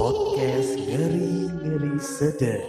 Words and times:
Podcast 0.00 0.80
ngeri-ngeri 0.80 2.00
sedap. 2.00 2.64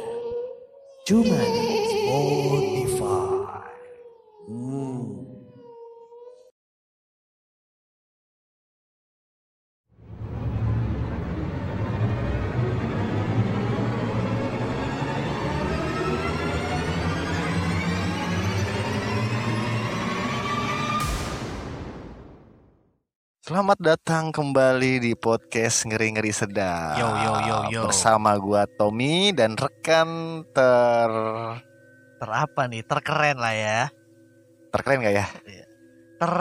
Cuma 1.08 1.40
di 1.40 1.64
Spotify. 1.88 2.81
Selamat 23.62 23.94
datang 23.94 24.34
kembali 24.34 24.98
di 24.98 25.14
podcast 25.14 25.86
ngeri-ngeri 25.86 26.34
sedap. 26.34 26.98
Yo, 26.98 27.06
yo, 27.14 27.34
yo, 27.46 27.58
yo. 27.70 27.82
Bersama 27.86 28.34
gua 28.42 28.66
Tommy 28.66 29.30
dan 29.38 29.54
rekan 29.54 30.42
ter 30.50 31.12
Terapa 32.18 32.66
nih? 32.66 32.82
Terkeren 32.82 33.38
lah 33.38 33.54
ya. 33.54 33.80
terkeren 34.74 35.06
gak 35.06 35.14
ya? 35.14 35.26
Ter 36.18 36.34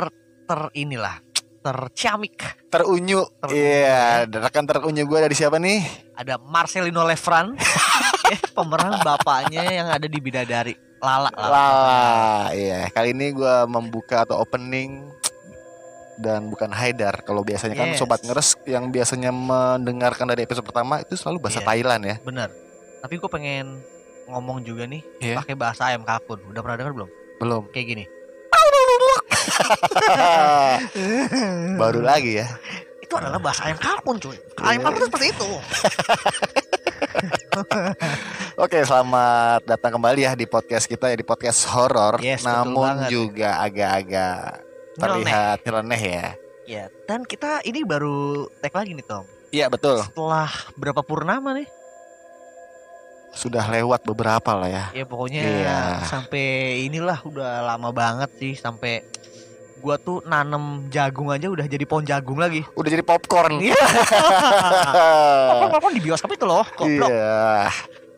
ter 0.49 0.61
inilah. 0.73 1.21
Terciamik. 1.61 2.41
Terunyu. 2.73 3.29
Iya, 3.53 4.25
dan 4.25 4.41
rekan 4.41 4.65
terunyu 4.65 5.05
gua 5.05 5.21
dari 5.21 5.37
siapa 5.37 5.61
nih? 5.61 5.85
Ada 6.17 6.41
Marcelino 6.41 7.05
Lefran. 7.05 7.53
eh, 8.33 8.41
pemeran 8.57 8.97
bapaknya 9.05 9.69
yang 9.69 9.93
ada 9.93 10.09
di 10.09 10.17
Bidadari. 10.25 10.73
Lala. 11.05 11.29
Lala. 11.37 11.53
Lala. 11.53 12.57
Iya, 12.57 12.89
kali 12.89 13.13
ini 13.13 13.37
gua 13.37 13.69
membuka 13.69 14.25
atau 14.25 14.41
opening 14.41 15.20
dan 16.21 16.47
bukan 16.47 16.71
Haidar. 16.71 17.25
Kalau 17.25 17.41
biasanya 17.41 17.75
kan 17.75 17.89
Yes. 17.91 17.99
sobat 17.99 18.21
ngeres 18.21 18.55
yang 18.69 18.85
biasanya 18.89 19.33
mendengarkan 19.33 20.29
dari 20.29 20.45
episode 20.45 20.63
pertama 20.63 21.01
itu 21.01 21.17
selalu 21.17 21.41
bahasa 21.41 21.65
Iya. 21.65 21.67
Thailand 21.67 22.03
ya. 22.05 22.17
Bener. 22.21 22.49
Tapi 23.01 23.15
gue 23.17 23.31
pengen 23.33 23.81
ngomong 24.29 24.61
juga 24.63 24.85
nih 24.85 25.01
Iya. 25.19 25.41
pakai 25.41 25.57
bahasa 25.57 25.89
ayam 25.89 26.05
kalkun. 26.05 26.39
Udah 26.47 26.61
pernah 26.61 26.77
dengar 26.77 26.93
belum? 26.95 27.11
Belum. 27.41 27.63
Kayak 27.73 27.87
gini. 27.89 28.05
Baru 31.81 32.05
lagi 32.05 32.45
ya. 32.45 32.47
Itu 33.01 33.19
adalah 33.19 33.41
bahasa 33.43 33.67
ayam 33.67 33.81
kalkun, 33.81 34.21
cuy. 34.21 34.37
Ayam 34.63 34.85
kalkun 34.85 35.01
tuh 35.03 35.09
seperti 35.11 35.27
itu. 35.35 35.49
Oke, 38.61 38.85
selamat 38.85 39.67
datang 39.67 39.97
kembali 39.99 40.21
ya 40.23 40.33
di 40.37 40.47
podcast 40.47 40.87
kita 40.87 41.11
ya 41.11 41.17
di 41.19 41.27
podcast 41.27 41.67
horor. 41.73 42.21
Yes, 42.23 42.45
namun 42.47 43.09
juga 43.11 43.59
agak-agak 43.59 44.70
terlihat 44.97 45.63
nyeleneh 45.63 46.03
ya. 46.03 46.27
Ya, 46.67 46.85
dan 47.05 47.27
kita 47.27 47.67
ini 47.67 47.83
baru 47.83 48.47
tag 48.63 48.71
lagi 48.71 48.95
nih, 48.95 49.03
Tom. 49.03 49.27
Iya 49.51 49.67
betul. 49.67 49.99
Setelah 50.07 50.47
berapa 50.79 51.03
purnama 51.03 51.51
nih? 51.59 51.67
Sudah 53.35 53.67
lewat 53.67 54.07
beberapa 54.07 54.55
lah 54.55 54.71
ya. 54.71 54.85
Ya 54.95 55.05
pokoknya 55.07 55.43
Iya. 55.43 55.79
sampai 56.07 56.79
inilah 56.87 57.19
udah 57.23 57.63
lama 57.63 57.91
banget 57.91 58.31
sih 58.39 58.55
sampai 58.55 59.03
gua 59.83 59.97
tuh 59.99 60.23
nanem 60.27 60.87
jagung 60.91 61.31
aja 61.31 61.51
udah 61.51 61.67
jadi 61.67 61.83
pohon 61.87 62.07
jagung 62.07 62.39
lagi. 62.39 62.63
Udah 62.79 62.91
jadi 62.91 63.03
popcorn. 63.03 63.59
Iya. 63.59 63.75
Popcorn 65.67 65.95
di 65.95 66.03
bioskop 66.03 66.31
itu 66.31 66.47
loh, 66.47 66.67
goblok. 66.75 67.11
Iya. 67.11 67.71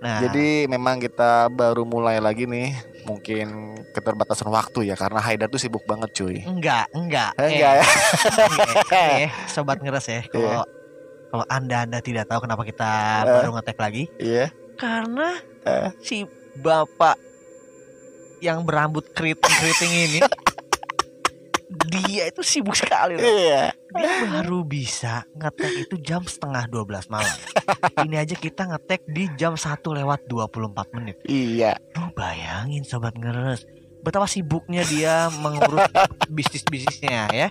Nah, 0.03 0.19
Jadi 0.19 0.67
memang 0.67 0.99
kita 0.99 1.47
baru 1.47 1.87
mulai 1.87 2.19
lagi 2.19 2.43
nih. 2.45 2.75
Mungkin 3.03 3.49
keterbatasan 3.91 4.47
waktu 4.47 4.87
ya 4.87 4.95
karena 4.95 5.19
Haidar 5.19 5.47
tuh 5.47 5.59
sibuk 5.59 5.83
banget 5.83 6.11
cuy. 6.13 6.39
enggak, 6.41 6.87
enggak. 6.91 7.35
Eh, 7.35 7.49
enggak 7.51 7.73
ya. 7.75 7.85
eh, 8.91 9.15
eh, 9.27 9.29
sobat 9.47 9.79
ngeres 9.79 10.07
ya. 10.07 10.23
Kalau 10.25 10.63
kalau 11.29 11.45
Anda-anda 11.49 11.99
tidak 11.99 12.29
tahu 12.29 12.45
kenapa 12.45 12.63
kita 12.63 12.91
Iya. 13.19 13.25
Eh. 13.25 13.35
baru 13.35 13.51
ngetek 13.53 13.79
lagi 13.79 14.05
Iya. 14.17 14.47
karena 14.77 15.29
Eh. 15.63 15.89
si 15.99 16.29
bapak 16.55 17.17
yang 18.39 18.63
berambut 18.63 19.07
keriting-keriting 19.11 19.93
ini 19.93 20.19
dia 21.89 22.29
itu 22.29 22.43
sibuk 22.45 22.77
sekali 22.77 23.17
loh. 23.17 23.25
Iya. 23.25 23.73
Dia 23.73 24.13
baru 24.29 24.65
bisa 24.65 25.25
ngetek 25.37 25.89
itu 25.89 25.97
jam 26.01 26.25
setengah 26.25 26.69
12 26.69 27.13
malam. 27.13 27.37
Ini 28.07 28.17
aja 28.25 28.35
kita 28.37 28.69
ngetek 28.69 29.05
di 29.09 29.29
jam 29.37 29.57
1 29.57 29.81
lewat 29.81 30.29
24 30.29 30.97
menit. 30.97 31.17
Iya. 31.29 31.77
Lu 31.97 32.13
bayangin 32.13 32.85
sobat 32.85 33.17
ngeres. 33.17 33.65
Betapa 34.03 34.27
sibuknya 34.27 34.83
dia 34.85 35.31
mengurus 35.41 35.89
bisnis-bisnisnya 36.37 37.31
ya. 37.33 37.49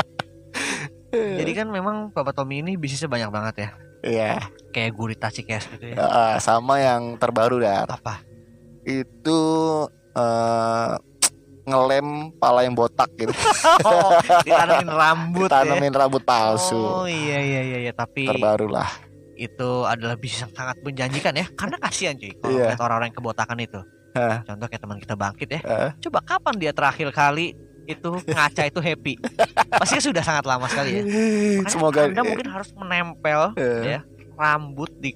Jadi 1.11 1.51
kan 1.51 1.67
memang 1.67 2.15
Bapak 2.15 2.31
Tommy 2.31 2.63
ini 2.63 2.79
bisnisnya 2.79 3.11
banyak 3.11 3.29
banget 3.29 3.55
ya. 3.57 3.69
Iya. 4.01 4.33
Kayak 4.73 4.91
gurita 4.97 5.27
cikes 5.29 5.69
gitu 5.77 5.93
ya. 5.93 5.95
Eh, 5.99 6.35
sama 6.41 6.81
yang 6.81 7.19
terbaru 7.21 7.61
dar. 7.61 7.85
Apa? 7.85 8.23
Itu 8.87 9.41
eh 10.11 11.10
ngelem 11.63 12.07
pala 12.35 12.61
yang 12.61 12.73
botak 12.73 13.09
gitu. 13.16 13.29
Oh, 13.83 14.17
ditanamin 14.45 14.89
rambut 14.89 15.47
ya. 15.47 15.61
Tanamin 15.61 15.94
rambut 15.94 16.22
palsu. 16.22 16.77
Oh 16.77 17.05
iya 17.05 17.38
iya 17.38 17.61
iya, 17.63 17.77
iya. 17.79 17.91
tapi 17.91 18.25
Terbaru 18.25 18.67
lah. 18.67 18.89
itu 19.33 19.69
adalah 19.83 20.13
bisnis 20.16 20.45
yang 20.45 20.53
sangat 20.53 20.77
menjanjikan 20.81 21.33
ya 21.33 21.45
karena 21.51 21.77
kasihan 21.77 22.13
cuy 22.13 22.29
kalau 22.35 22.53
Iya. 22.53 22.66
lihat 22.69 22.81
orang-orang 22.81 23.07
yang 23.09 23.17
kebotakan 23.17 23.57
itu. 23.57 23.81
Hah. 24.11 24.38
Contoh 24.44 24.67
kayak 24.67 24.81
teman 24.81 24.97
kita 24.97 25.16
bangkit 25.16 25.47
ya. 25.49 25.59
Eh. 25.61 25.89
Coba 26.03 26.19
kapan 26.22 26.55
dia 26.57 26.72
terakhir 26.72 27.09
kali 27.09 27.57
itu 27.83 28.09
ngaca 28.22 28.63
itu 28.63 28.79
happy? 28.79 29.13
Pasti 29.81 29.97
sudah 29.97 30.22
sangat 30.22 30.45
lama 30.45 30.69
sekali 30.69 30.89
ya. 30.93 31.01
Makanya 31.01 31.69
Semoga 31.69 31.99
Anda 32.05 32.22
mungkin 32.22 32.47
harus 32.47 32.69
menempel 32.73 33.41
Eh. 33.57 33.97
ya 33.97 33.99
rambut 34.35 34.89
di 34.97 35.13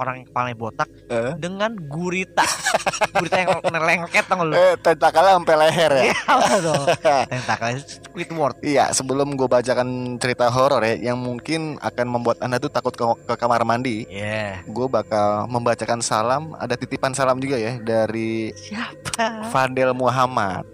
orang 0.00 0.24
yang 0.24 0.26
kepalanya 0.26 0.56
botak 0.56 0.88
Eh. 1.06 1.32
dengan 1.36 1.76
gurita. 1.76 2.46
gurita 3.20 3.36
yang 3.36 3.50
lengket 3.60 4.24
tau 4.24 4.40
lu. 4.40 4.56
Eh, 4.56 4.74
tentakelnya 4.80 5.36
sampai 5.36 5.56
leher 5.60 5.90
ya. 5.92 6.02
Iya? 6.08 6.16
Tentakel 7.32 7.68
Squidward. 7.78 8.56
Iya, 8.64 8.88
sebelum 8.90 9.36
gue 9.36 9.44
bacakan 9.44 9.88
cerita 10.16 10.48
horor 10.48 10.80
ya, 10.82 11.12
yang 11.12 11.20
mungkin 11.20 11.76
akan 11.78 12.06
membuat 12.08 12.40
anda 12.40 12.56
tuh 12.56 12.72
takut 12.72 12.96
ke, 12.96 13.04
ke 13.26 13.34
kamar 13.36 13.62
mandi, 13.62 14.08
Iya. 14.08 14.64
gue 14.64 14.86
bakal 14.88 15.44
membacakan 15.46 16.00
salam. 16.00 16.56
Ada 16.56 16.74
titipan 16.74 17.12
salam 17.12 17.36
juga 17.36 17.54
ya 17.54 17.76
dari 17.76 18.50
Siapa? 18.56 19.52
Fadel 19.52 19.92
Muhammad. 19.92 20.64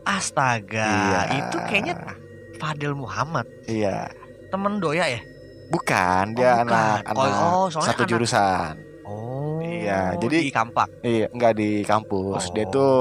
Astaga, 0.00 0.88
Iya. 0.88 1.20
itu 1.44 1.56
kayaknya 1.68 1.94
Fadil 2.56 2.96
Muhammad, 2.96 3.44
Iya, 3.64 4.08
temen 4.48 4.80
Doya 4.80 5.06
ya? 5.06 5.20
Bukan 5.70 6.24
dia 6.34 6.52
Oh, 6.52 6.56
bukan. 6.60 6.68
anak-anak 6.68 7.14
Oh, 7.16 7.64
oh, 7.64 7.66
satu 7.72 8.02
anak- 8.02 8.10
jurusan. 8.10 8.72
Oh, 9.02 9.62
Iya, 9.62 10.18
jadi- 10.18 10.44
di 10.44 10.50
Kampak. 10.50 10.88
Iya, 11.00 11.26
nggak 11.30 11.52
di 11.54 11.70
kampus. 11.82 12.50
Dia 12.50 12.66
Oh. 12.66 12.70
tuh 12.70 12.94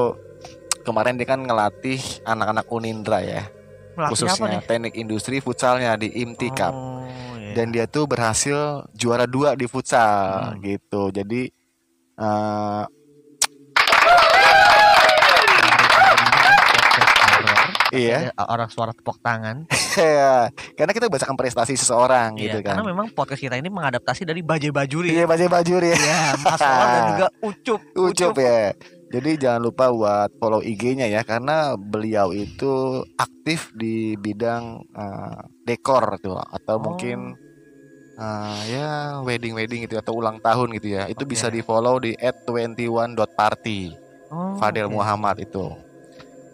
kemarin 0.81 1.13
dia 1.13 1.27
kan 1.27 1.39
ngelatih 1.39 1.97
anak-anak 2.23 2.65
Unindra 2.67 3.19
ya, 3.19 3.43
Melatih 3.45 3.99
apa 3.99 4.07
khususnya 4.07 4.47
nih? 4.47 4.61
teknik 4.63 4.93
industri 4.95 5.37
futsalnya 5.37 5.93
di 5.95 6.13
IMTI 6.15 6.49
Cup. 6.51 6.71
Oh, 6.71 7.03
iya. 7.35 7.51
dan 7.51 7.69
dia 7.69 7.83
tuh 7.83 8.05
berhasil 8.05 8.57
juara 8.93 9.25
dua 9.25 9.53
di 9.53 9.65
futsal 9.65 10.53
Hmm. 10.53 10.61
gitu 10.61 11.09
jadi 11.09 11.49
eh, 12.15 12.83
Iya. 17.91 18.31
Ada 18.31 18.43
orang 18.45 18.69
suara 18.69 18.91
tepuk 18.91 19.17
tangan. 19.19 19.65
ya, 19.97 20.47
karena 20.73 20.91
kita 20.91 21.07
bacakan 21.07 21.33
prestasi 21.33 21.73
seseorang 21.73 22.33
Iya, 22.33 22.43
gitu 22.45 22.57
karena 22.61 22.79
kan 22.79 22.87
memang 22.87 23.07
podcast 23.09 23.39
kita 23.39 23.55
ini 23.55 23.67
mengadaptasi 23.67 24.23
dari 24.23 24.39
Baje 24.39 24.69
Bajuri. 24.69 25.11
iya 25.11 25.25
baca 25.25 25.41
baju 25.41 25.73
ya 25.77 25.91
Iya, 25.91 26.19
Mas 26.37 26.59
dan 26.59 27.03
juga 27.09 27.27
Ucup. 27.49 27.79
ucup 27.93 28.33
ya 28.35 28.71
jadi 29.09 29.29
jangan 29.35 29.61
lupa 29.63 29.89
buat 29.89 30.29
follow 30.37 30.61
IG-nya 30.61 31.05
ya 31.05 31.21
karena 31.21 31.73
beliau 31.73 32.29
itu 32.29 32.69
aktif 33.15 33.73
di 33.73 34.13
bidang 34.13 34.85
eh, 34.87 35.37
dekor 35.63 36.15
tuh 36.17 36.37
atau 36.37 36.77
Oh. 36.77 36.83
mungkin 36.93 37.33
eh, 38.15 38.59
ya 38.69 38.89
wedding 39.19 39.51
wedding 39.51 39.83
gitu 39.83 39.97
atau 39.97 40.13
ulang 40.13 40.37
tahun 40.37 40.77
gitu 40.77 40.93
ya 40.93 41.03
itu 41.07 41.25
Oke. 41.25 41.33
bisa 41.33 41.49
di 41.49 41.59
follow 41.59 41.97
di 41.97 42.13
@21.party 42.15 43.79
Oh, 44.29 44.53
Fadel 44.55 44.85
oke. 44.85 44.93
Muhammad 44.93 45.41
itu. 45.41 45.73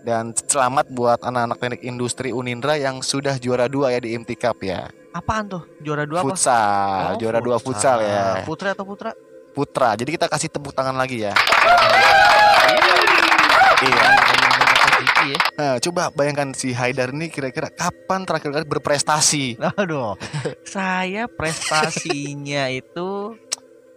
Dan 0.05 0.37
selamat 0.37 0.93
buat 0.93 1.17
anak-anak 1.25 1.57
teknik 1.57 1.81
industri 1.81 2.29
Unindra 2.29 2.77
yang 2.77 3.01
sudah 3.01 3.41
juara 3.41 3.65
dua 3.65 3.89
ya 3.89 3.97
di 3.97 4.13
IMTI 4.13 4.37
Cup 4.37 4.61
ya. 4.61 4.85
Apaan 5.09 5.49
tuh? 5.49 5.65
Juara 5.81 6.05
dua 6.05 6.21
apa? 6.21 6.29
Futsal, 6.29 7.01
Oh, 7.09 7.17
juara 7.17 7.39
dua 7.41 7.57
futsal 7.57 8.05
ya. 8.05 8.45
Putri 8.45 8.69
atau 8.69 8.85
putra? 8.85 9.17
Putra. 9.57 9.97
Jadi 9.97 10.13
kita 10.13 10.29
kasih 10.29 10.53
tepuk 10.53 10.77
tangan 10.77 10.93
lagi 10.93 11.25
ya. 11.25 11.33
Iya. 13.81 14.05
Ya. 15.25 15.37
Nah, 15.57 15.81
coba 15.81 16.13
bayangkan 16.13 16.53
si 16.53 16.69
Haidar 16.69 17.09
ini 17.09 17.33
kira-kira 17.33 17.73
kapan 17.73 18.29
terakhir 18.29 18.53
kali 18.53 18.65
berprestasi? 18.69 19.57
Aduh, 19.73 20.13
saya 20.61 21.25
prestasinya 21.25 22.69
itu 22.79 23.33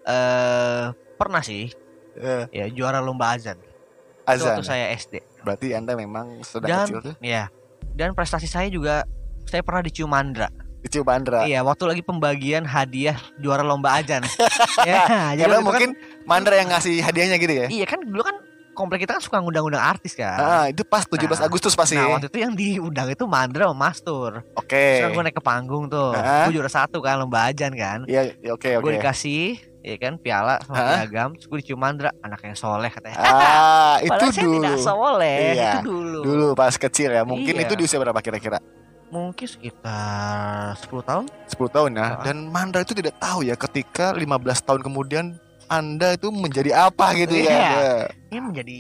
eh 0.09 0.89
pernah 1.21 1.45
sih 1.45 1.69
Eh, 2.17 2.49
ya 2.51 2.65
juara 2.73 2.99
lomba 2.99 3.37
azan. 3.37 3.61
Itu 3.61 4.25
azan. 4.25 4.57
waktu 4.57 4.65
saya 4.65 4.89
SD. 4.97 5.21
Berarti 5.43 5.75
Anda 5.75 5.95
memang 5.95 6.43
sedang 6.43 6.69
Dan 6.69 6.87
kecil 6.87 6.99
tuh. 7.03 7.15
ya, 7.23 7.49
dan 7.95 8.15
prestasi 8.15 8.47
saya 8.47 8.69
juga 8.69 9.07
saya 9.45 9.63
pernah 9.65 9.83
di 9.83 9.93
Ciumandra. 9.95 10.49
Kecil 10.79 11.03
Mandra. 11.03 11.43
Iya, 11.43 11.67
waktu 11.67 11.91
lagi 11.91 12.03
pembagian 12.07 12.63
hadiah 12.63 13.19
juara 13.43 13.67
lomba 13.67 13.99
ajan. 13.99 14.23
ya, 14.89 15.35
jadi 15.35 15.43
Karena 15.43 15.59
itu 15.59 15.67
mungkin 15.67 15.91
Mandra 16.23 16.55
yang 16.55 16.71
ngasih 16.71 17.03
hadiahnya 17.03 17.37
gitu 17.43 17.51
ya. 17.51 17.67
kan, 17.67 17.71
iya 17.75 17.87
kan 17.87 17.99
dulu 18.07 18.23
kan 18.23 18.37
komplek 18.79 19.03
kita 19.03 19.13
kan 19.13 19.23
suka 19.23 19.37
ngundang-undang 19.37 19.83
artis 19.83 20.15
kan. 20.15 20.39
Ah, 20.39 20.65
itu 20.67 20.81
pas 20.83 21.03
17 21.03 21.19
Nah, 21.29 21.45
Agustus 21.45 21.75
pasti. 21.75 21.95
Nah 21.95 22.15
waktu 22.15 22.31
itu 22.31 22.39
yang 22.39 22.55
diundang 22.55 23.11
itu 23.11 23.27
Mandra 23.27 23.67
sama 23.67 23.91
Mastur 23.91 24.47
Oke. 24.55 24.79
Terus 24.79 25.03
kan 25.03 25.11
gue 25.11 25.23
naik 25.25 25.35
ke 25.35 25.43
panggung 25.43 25.85
tuh? 25.87 26.15
Gue 26.15 26.53
juara 26.55 26.71
satu 26.71 26.99
kan 26.99 27.19
lomba 27.19 27.51
ajan 27.51 27.75
kan 27.75 27.99
Iya, 28.07 28.31
ya, 28.39 28.55
oke 28.55 28.71
Gue 28.79 28.79
oke. 28.85 28.97
dikasih 28.97 29.59
ya 29.81 29.97
kan 29.97 30.15
piala 30.17 30.63
sama 30.63 30.75
Hah? 30.77 30.89
piagam 31.03 31.35
Terus 31.35 31.47
gue 31.47 31.59
dicium 31.59 31.77
Mandra 31.77 32.15
Anak 32.19 32.39
yang 32.41 32.55
soleh 32.55 32.87
katanya 32.87 33.19
Ah, 33.19 33.97
itu 34.07 34.15
saya 34.29 34.45
dulu. 34.45 34.55
tidak 34.57 34.77
soleh 34.79 35.39
Iya, 35.53 35.73
Itu 35.75 35.79
dulu 35.85 36.21
Dulu 36.23 36.47
pas 36.55 36.73
kecil 36.73 37.11
ya. 37.11 37.23
Mungkin 37.23 37.51
Iya. 37.53 37.67
itu 37.67 37.75
di 37.75 37.83
usia 37.83 37.99
berapa 37.99 38.19
kira-kira? 38.19 38.63
Mungkin 39.09 39.49
sekitar 39.49 40.77
10 40.79 41.01
tahun 41.03 41.25
10 41.49 41.57
tahun 41.73 41.91
ya. 41.93 42.07
Dan 42.23 42.37
Mandra 42.47 42.81
itu 42.81 42.93
tidak 42.93 43.17
tahu 43.17 43.41
ya 43.41 43.57
ketika 43.57 44.13
15 44.13 44.29
tahun 44.61 44.81
kemudian 44.83 45.25
Anda 45.69 46.17
itu 46.17 46.33
menjadi 46.33 46.89
apa 46.89 47.13
gitu 47.15 47.37
ya. 47.37 47.53
Iya. 47.53 47.93
Ini 48.33 48.41
menjadi 48.41 48.77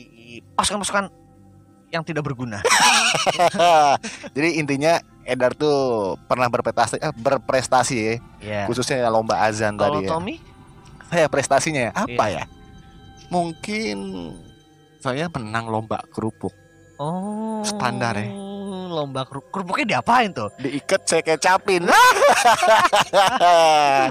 pasukan-pasukan 0.57 1.13
yang 1.89 2.05
tidak 2.05 2.29
berguna 2.29 2.61
Jadi 4.37 4.61
intinya 4.61 5.01
Edar 5.25 5.57
tuh 5.57 6.17
pernah 6.29 6.49
berprestasi 6.49 7.01
eh, 7.01 7.13
berprestasi 7.17 7.97
ya, 7.97 8.15
Iya 8.41 8.61
khususnya 8.69 9.09
lomba 9.09 9.41
azan 9.41 9.77
Kalau 9.77 10.01
tadi 10.01 10.05
ya. 10.05 10.09
Tommy 10.13 10.35
Saya 11.09 11.27
prestasinya 11.33 11.81
ya, 11.89 11.93
apa 11.97 12.25
Iya. 12.29 12.41
ya? 12.41 12.45
Mungkin 13.29 13.97
saya 15.01 15.25
menang 15.33 15.69
lomba 15.69 16.01
kerupuk. 16.13 16.53
Oh 17.01 17.65
Standar 17.65 18.21
ya. 18.21 18.29
Lomba 18.89 19.25
kerupuk 19.25 19.49
Kerupuknya 19.49 19.97
diapain 19.97 20.29
tuh? 20.33 20.53
Diikat 20.61 21.09
saya 21.09 21.25
kecapin. 21.25 21.89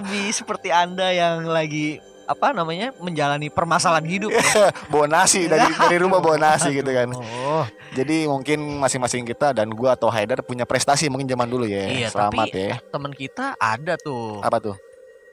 Lebih 0.01 0.33
seperti 0.33 0.73
anda 0.73 1.13
yang 1.13 1.45
lagi 1.45 2.01
apa 2.27 2.51
namanya 2.51 2.91
menjalani 2.99 3.47
permasalahan 3.47 4.03
hidup 4.03 4.35
ya. 4.35 4.43
bawa 4.91 5.07
nasi 5.07 5.47
dari 5.47 5.63
dari 5.89 5.97
rumah 5.97 6.19
bawa 6.19 6.35
nasi 6.35 6.75
gitu 6.75 6.91
kan. 6.91 7.09
Oh, 7.15 7.63
Jadi 7.95 8.27
mungkin 8.27 8.77
masing-masing 8.77 9.23
kita 9.23 9.55
dan 9.55 9.71
gua 9.71 9.95
atau 9.95 10.11
Haidar 10.11 10.43
punya 10.43 10.67
prestasi 10.67 11.07
mungkin 11.07 11.25
zaman 11.25 11.47
dulu 11.47 11.63
ya. 11.63 11.87
Iya, 11.87 12.07
Selamat 12.11 12.51
tapi- 12.51 12.67
ya. 12.67 12.75
teman 12.91 13.13
kita 13.15 13.55
ada 13.55 13.95
tuh 13.95 14.43
Apa 14.43 14.59
tuh? 14.59 14.75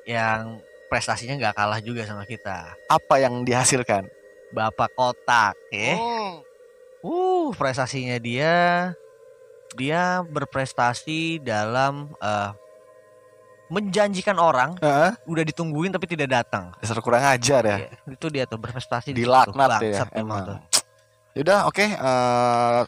yang 0.07 0.63
prestasinya 0.87 1.35
nggak 1.35 1.55
kalah 1.55 1.81
juga 1.83 2.07
sama 2.07 2.23
kita. 2.23 2.79
Apa 2.87 3.19
yang 3.19 3.43
dihasilkan? 3.43 4.07
Bapak 4.55 4.95
Kotak, 4.95 5.59
ya. 5.69 5.99
Hmm. 5.99 6.45
Uh, 7.03 7.51
prestasinya 7.53 8.17
dia 8.17 8.55
dia 9.75 10.23
berprestasi 10.23 11.43
dalam 11.43 12.15
eh, 12.17 12.51
menjanjikan 13.73 14.37
orang 14.37 14.77
Heeh, 14.79 15.11
udah 15.25 15.45
ditungguin 15.45 15.91
tapi 15.93 16.05
tidak 16.05 16.45
datang. 16.45 16.73
dasar 16.79 17.01
kurang 17.01 17.25
ajar 17.25 17.63
ya. 17.65 17.77
Iya, 17.85 17.89
Itu 18.13 18.27
dia 18.29 18.45
tuh 18.45 18.61
berprestasi 18.61 19.17
di. 19.17 19.25
Dilaknat 19.25 19.81
ya 19.81 20.05
Bangsat 20.05 20.09
emang. 20.17 20.61
Yaudah 21.35 21.67
oke 21.67 21.83
eh, 21.83 22.83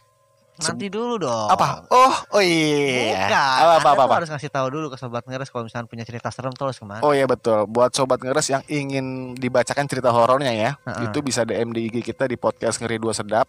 Nanti 0.56 0.88
dulu 0.88 1.20
dong. 1.20 1.48
apa? 1.52 1.84
Oh, 1.92 2.14
oh 2.32 2.40
iya. 2.40 3.28
Bukan. 3.28 3.56
Apa 3.60 3.92
apa 3.92 4.02
apa, 4.08 4.14
harus 4.24 4.30
ngasih 4.32 4.48
tahu 4.48 4.66
dulu 4.72 4.86
ke 4.88 4.96
sobat 4.96 5.20
ngeres 5.28 5.52
kalau 5.52 5.68
misalnya 5.68 5.84
punya 5.84 6.00
cerita 6.08 6.32
serem 6.32 6.56
tuh 6.56 6.72
harus 6.72 6.80
ke 6.80 6.86
mana. 6.88 7.04
Oh 7.04 7.12
iya 7.12 7.28
betul. 7.28 7.68
Buat 7.68 7.92
sobat 7.92 8.24
ngeres 8.24 8.48
yang 8.48 8.64
ingin 8.64 9.36
dibacakan 9.36 9.84
cerita 9.84 10.08
horornya 10.08 10.56
ya, 10.56 10.70
Heeh. 10.80 11.12
itu 11.12 11.20
bisa 11.20 11.44
DM 11.44 11.76
di 11.76 11.92
IG 11.92 12.00
kita 12.00 12.24
di 12.24 12.40
podcast 12.40 12.80
ngeri 12.80 12.96
dua 12.96 13.12
sedap 13.12 13.44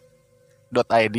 .id 0.70 1.18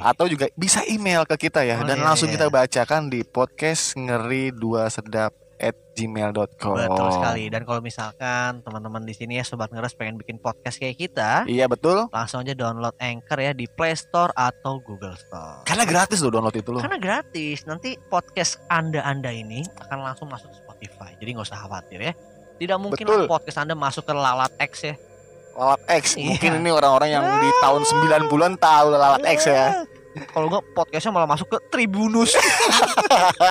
atau 0.00 0.24
juga 0.24 0.46
bisa 0.54 0.84
email 0.84 1.24
ke 1.24 1.36
kita 1.40 1.60
ya 1.60 1.76
Oh, 1.76 1.84
dan 1.84 1.98
iya, 1.98 2.04
langsung 2.04 2.28
iya. 2.28 2.36
kita 2.36 2.46
bacakan 2.48 3.08
di 3.08 3.20
podcast 3.22 3.94
ngeri 3.94 4.50
dua 4.50 4.86
sedap 4.86 5.32
at 5.54 5.72
gmail.com 5.94 6.74
Betul 6.76 7.08
sekali. 7.10 7.46
Dan 7.46 7.62
kalau 7.62 7.78
misalkan 7.78 8.58
teman-teman 8.60 9.00
di 9.00 9.12
sini 9.12 9.38
ya 9.38 9.44
sobat 9.44 9.70
ngeres 9.70 9.94
pengen 9.94 10.18
bikin 10.18 10.36
podcast 10.36 10.76
kayak 10.76 10.98
kita, 10.98 11.46
Iya 11.46 11.64
betul. 11.64 12.10
langsung 12.10 12.42
aja 12.42 12.52
download 12.52 12.92
Anchor 12.98 13.38
ya 13.38 13.52
di 13.52 13.64
Play 13.64 13.94
Store 13.94 14.34
atau 14.34 14.82
Google 14.82 15.14
Store. 15.14 15.62
Karena 15.62 15.86
gratis 15.86 16.18
loh 16.20 16.30
download 16.30 16.54
itu 16.54 16.70
loh. 16.70 16.82
Karena 16.82 16.98
gratis. 16.98 17.62
Nanti 17.64 17.94
podcast 18.04 18.58
Anda-anda 18.66 19.30
ini 19.30 19.62
akan 19.78 19.98
langsung 20.02 20.26
masuk 20.26 20.50
ke 20.50 20.58
Spotify. 20.58 21.10
Jadi 21.16 21.28
nggak 21.32 21.46
usah 21.46 21.60
khawatir 21.62 22.00
ya. 22.02 22.12
Tidak 22.54 22.78
mungkin 22.78 23.06
Betul. 23.06 23.24
podcast 23.30 23.58
Anda 23.62 23.74
masuk 23.74 24.04
ke 24.04 24.12
Lalat 24.12 24.52
X 24.58 24.72
ya. 24.82 24.94
Lalat 25.54 25.82
X. 26.02 26.18
Iya. 26.18 26.34
Mungkin 26.34 26.50
ini 26.60 26.70
orang-orang 26.70 27.10
yang 27.14 27.24
di 27.40 27.50
tahun 27.62 27.82
90-an 27.86 28.54
tahu 28.58 28.86
Lalat 28.94 29.24
X 29.24 29.38
ya. 29.46 29.86
Kalau 30.34 30.46
nggak 30.46 30.64
podcastnya 30.78 31.10
malah 31.10 31.26
masuk 31.26 31.50
ke 31.50 31.58
Tribunus. 31.70 32.38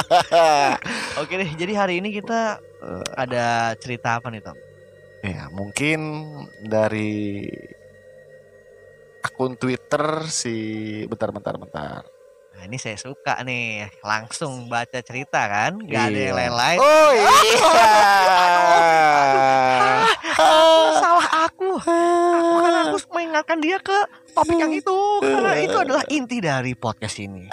Oke 1.19 1.33
deh, 1.35 1.49
jadi 1.59 1.73
hari 1.75 1.99
ini 1.99 2.15
kita 2.15 2.59
eh, 2.79 3.05
ada 3.19 3.75
cerita 3.75 4.19
apa 4.19 4.31
nih 4.31 4.43
Tom? 4.43 4.55
ya, 5.23 5.47
mungkin 5.55 5.99
dari 6.59 7.47
akun 9.23 9.55
Twitter 9.55 10.27
si 10.27 10.55
bentar 11.07 11.31
bentar 11.31 11.55
bentar. 11.55 12.12
Nah 12.63 12.71
ini 12.71 12.79
saya 12.79 12.95
suka 12.95 13.43
nih, 13.43 13.91
langsung 14.07 14.71
baca 14.71 15.03
cerita 15.03 15.51
kan, 15.51 15.83
nggak 15.83 15.99
ada 15.99 16.15
yang 16.15 16.31
Iya. 16.31 16.39
lain-lain. 16.47 16.79
Oh 16.79 17.11
iya. 17.19 17.27
Ah, 20.39 20.87
salah 20.95 21.27
aku. 21.43 21.75
Aku 21.75 22.55
kan 22.63 22.73
harus 22.87 23.03
mengingatkan 23.11 23.59
dia 23.59 23.83
ke 23.83 23.99
topik 24.31 24.55
yang 24.55 24.71
itu, 24.71 24.95
karena 25.19 25.59
itu 25.59 25.75
adalah 25.75 26.07
inti 26.07 26.39
dari 26.39 26.71
podcast 26.71 27.19
ini. 27.19 27.51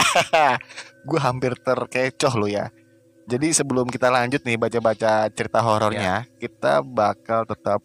gue 1.10 1.18
hampir 1.18 1.58
terkecoh 1.58 2.34
lo 2.38 2.46
ya. 2.46 2.70
Jadi 3.26 3.50
sebelum 3.50 3.90
kita 3.90 4.14
lanjut 4.14 4.46
nih 4.46 4.62
baca-baca 4.62 5.26
cerita 5.34 5.58
horornya, 5.58 6.22
kita 6.38 6.86
bakal 6.86 7.50
tetap 7.50 7.82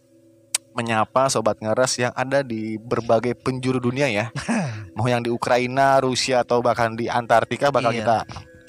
menyapa 0.76 1.26
sobat 1.26 1.58
ngeres 1.58 1.98
yang 1.98 2.14
ada 2.14 2.46
di 2.46 2.78
berbagai 2.78 3.34
penjuru 3.34 3.82
dunia 3.82 4.14
ya. 4.14 4.30
Mau 4.96 5.06
yang 5.06 5.20
di 5.20 5.28
Ukraina, 5.28 6.00
Rusia 6.00 6.42
atau 6.42 6.64
bahkan 6.64 6.96
di 6.96 7.12
Antartika 7.12 7.68
bakal 7.68 7.92
Iya. 7.92 8.00
kita 8.00 8.18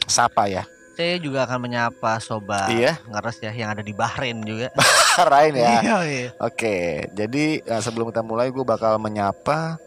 sapa 0.05 0.51
ya. 0.51 0.67
Saya 0.97 1.21
juga 1.21 1.45
akan 1.45 1.61
menyapa 1.61 2.19
sobat 2.19 2.67
Iya, 2.67 2.97
ngeres 3.07 3.37
ya 3.39 3.53
yang 3.53 3.69
ada 3.71 3.85
di 3.85 3.93
Bahrain 3.93 4.41
juga. 4.43 4.73
Rain 5.31 5.55
ya. 5.55 5.79
Iya, 5.79 5.97
iya. 6.03 6.29
Oke, 6.41 7.07
jadi 7.13 7.61
eh, 7.61 7.81
sebelum 7.81 8.11
kita 8.11 8.21
mulai 8.21 8.51
gue 8.51 8.65
bakal 8.65 8.97
menyapa 8.97 9.79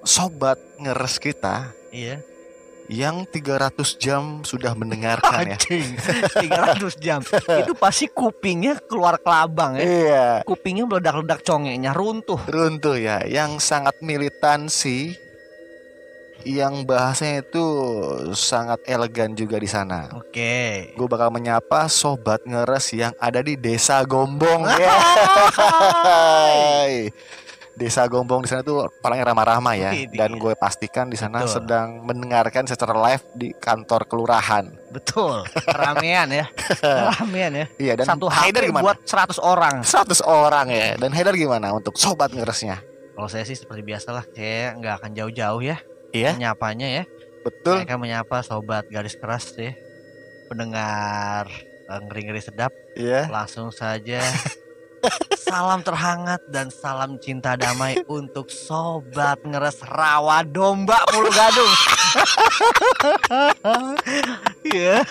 sobat 0.00 0.56
ngeres 0.78 1.18
kita 1.18 1.74
Iya. 1.90 2.22
yang 2.86 3.24
300 3.24 3.96
jam 3.96 4.40
sudah 4.40 4.72
mendengarkan 4.72 5.52
ya. 5.52 5.58
Anjing, 5.58 5.88
300 5.98 6.96
jam. 6.96 7.20
Itu 7.60 7.72
pasti 7.74 8.06
kupingnya 8.06 8.78
keluar 8.78 9.18
kelabang 9.18 9.74
ya. 9.74 9.84
Iya. 9.84 10.26
Kupingnya 10.46 10.86
meledak-ledak 10.86 11.42
congeknya 11.42 11.92
runtuh. 11.92 12.40
runtuh 12.46 12.94
ya 12.94 13.20
yang 13.24 13.56
sangat 13.58 13.98
militansi 14.00 15.16
yang 16.44 16.84
bahasanya 16.84 17.40
itu 17.40 17.66
sangat 18.36 18.84
elegan 18.84 19.32
juga 19.32 19.56
di 19.56 19.66
sana. 19.66 20.12
Oke. 20.12 20.92
Gue 20.92 21.08
bakal 21.08 21.32
menyapa 21.32 21.88
sobat 21.88 22.44
ngeres 22.44 22.92
yang 22.92 23.16
ada 23.16 23.40
di 23.40 23.56
Desa 23.56 24.04
Gombong 24.04 24.68
ya. 24.68 24.94
Desa 27.74 28.06
Gombong 28.06 28.46
di 28.46 28.48
sana 28.52 28.62
tuh 28.62 28.86
orangnya 29.02 29.34
ramah-ramah 29.34 29.74
ya 29.74 29.90
dan 30.14 30.38
gue 30.38 30.54
pastikan 30.54 31.10
di 31.10 31.18
sana 31.18 31.42
Betul. 31.42 31.58
sedang 31.58 32.06
mendengarkan 32.06 32.70
secara 32.70 32.94
live 32.94 33.24
di 33.34 33.50
kantor 33.50 34.06
kelurahan. 34.06 34.70
Betul. 34.94 35.42
Ramean 35.66 36.30
ya. 36.30 36.46
Ramean 37.18 37.50
ya. 37.50 37.66
Iya 37.82 37.92
dan 37.98 38.14
Satu 38.14 38.30
HP 38.30 38.70
gimana? 38.70 38.94
buat 38.94 39.02
100 39.02 39.42
orang. 39.42 39.82
100 39.82 40.22
orang 40.22 40.66
ya. 40.70 40.94
Dan 40.94 41.10
Haidar 41.10 41.34
gimana 41.34 41.74
untuk 41.74 41.98
sobat 41.98 42.30
ngeresnya? 42.30 42.78
Kalau 43.14 43.30
saya 43.30 43.46
sih 43.46 43.58
seperti 43.58 43.82
biasalah, 43.86 44.26
saya 44.30 44.74
nggak 44.78 44.94
akan 45.02 45.10
jauh-jauh 45.14 45.62
ya. 45.62 45.78
Iya, 46.14 46.38
Menyapanya 46.38 46.86
ya. 46.86 47.04
betul. 47.42 47.82
Akan 47.82 47.98
menyapa 47.98 48.40
sobat 48.40 48.86
garis 48.86 49.18
keras 49.18 49.50
ya. 49.58 49.74
Pendengar 50.46 51.50
eh, 51.90 52.00
ngeri-ngeri 52.06 52.38
sedap. 52.38 52.70
Iya. 52.94 53.26
Langsung 53.26 53.68
saja 53.68 54.22
salam 55.44 55.84
terhangat 55.84 56.40
dan 56.48 56.72
salam 56.72 57.20
cinta 57.20 57.58
damai 57.58 58.00
untuk 58.06 58.48
sobat 58.48 59.42
ngeres 59.44 59.82
rawa 59.84 60.40
domba 60.46 61.02
Pulau 61.10 61.28
Gadung. 61.28 61.72
Iya. 64.64 65.04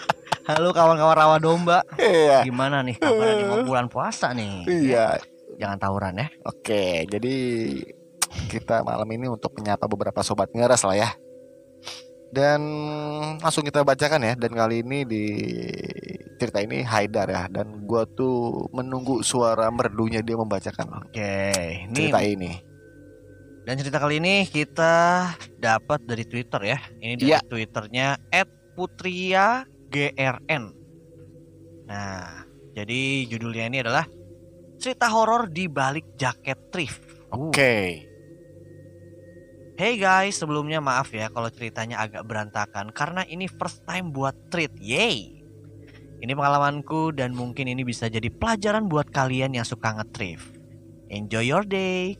Halo 0.43 0.75
kawan-kawan 0.75 1.15
rawa 1.15 1.37
domba. 1.37 1.83
Iya. 1.95 2.43
Gimana 2.43 2.83
nih 2.83 2.95
kabar 2.97 3.37
nih 3.37 3.45
mau 3.45 3.59
bulan 3.63 3.87
puasa 3.87 4.31
nih? 4.31 4.65
Iya. 4.65 5.19
Jangan 5.55 5.77
tawuran 5.77 6.17
ya. 6.17 6.27
Oke, 6.43 7.05
jadi 7.05 7.35
kita 8.49 8.81
malam 8.85 9.07
ini 9.09 9.29
untuk 9.29 9.53
menyapa 9.57 9.85
beberapa 9.85 10.21
sobat 10.21 10.49
ngeres 10.53 10.83
lah 10.83 10.95
ya. 10.97 11.09
Dan 12.33 12.61
langsung 13.37 13.61
kita 13.61 13.85
bacakan 13.85 14.25
ya. 14.25 14.33
Dan 14.33 14.57
kali 14.57 14.81
ini 14.81 15.05
di 15.05 15.25
cerita 16.41 16.65
ini 16.65 16.81
Haidar 16.81 17.29
ya. 17.29 17.45
Dan 17.45 17.85
gua 17.85 18.09
tuh 18.09 18.65
menunggu 18.73 19.21
suara 19.21 19.69
merdunya 19.69 20.25
dia 20.25 20.33
membacakan 20.33 21.05
Oke, 21.05 21.85
ini 21.85 21.93
cerita 21.93 22.21
ini. 22.25 22.51
dan 23.63 23.79
cerita 23.79 23.95
kali 23.95 24.19
ini 24.19 24.43
kita 24.43 24.93
dapat 25.55 26.03
dari 26.03 26.25
Twitter 26.27 26.61
ya. 26.67 26.79
Ini 26.99 27.13
dari 27.15 27.29
Iya. 27.31 27.39
Twitternya 27.47 28.07
@putria 28.75 29.63
grn. 29.87 30.63
Nah, 31.85 32.43
jadi 32.73 33.29
judulnya 33.29 33.69
ini 33.69 33.77
adalah 33.85 34.03
cerita 34.81 35.07
horor 35.07 35.47
di 35.47 35.69
balik 35.69 36.17
jaket 36.17 36.59
thrift. 36.73 36.99
Uh. 37.31 37.53
Hey 39.73 39.97
guys, 39.97 40.37
sebelumnya 40.37 40.77
maaf 40.77 41.09
ya 41.17 41.33
kalau 41.33 41.49
ceritanya 41.49 41.97
agak 42.05 42.29
berantakan 42.29 42.93
karena 42.93 43.25
ini 43.25 43.49
first 43.49 43.81
time 43.89 44.13
buat 44.13 44.37
treat. 44.53 44.69
Yay! 44.77 45.41
Ini 46.21 46.29
pengalamanku 46.37 47.09
dan 47.17 47.33
mungkin 47.33 47.65
ini 47.65 47.81
bisa 47.81 48.05
jadi 48.05 48.29
pelajaran 48.29 48.85
buat 48.85 49.09
kalian 49.09 49.57
yang 49.57 49.65
suka 49.65 49.97
nge-thrift. 49.97 50.61
Enjoy 51.09 51.41
your 51.41 51.65
day. 51.65 52.13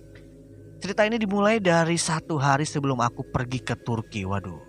Cerita 0.82 1.06
ini 1.06 1.22
dimulai 1.22 1.62
dari 1.62 1.94
satu 1.94 2.42
hari 2.42 2.66
sebelum 2.66 2.98
aku 2.98 3.22
pergi 3.30 3.62
ke 3.62 3.78
Turki. 3.78 4.26
Waduh, 4.26 4.60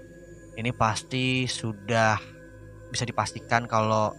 ini 0.60 0.68
pasti 0.76 1.48
sudah 1.48 2.20
bisa 2.92 3.08
dipastikan 3.08 3.64
kalau 3.64 4.12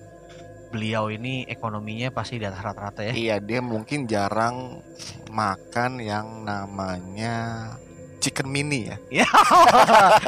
beliau 0.74 1.14
ini 1.14 1.46
ekonominya 1.46 2.10
pasti 2.10 2.42
di 2.42 2.50
atas 2.50 2.66
rata-rata 2.66 3.06
ya. 3.06 3.14
Iya, 3.14 3.36
dia 3.46 3.62
mungkin 3.62 4.10
jarang 4.10 4.82
makan 5.30 6.02
yang 6.02 6.42
namanya 6.42 7.70
chicken 8.26 8.50
mini 8.50 8.90
ya. 8.90 8.98
Ya, 9.22 9.28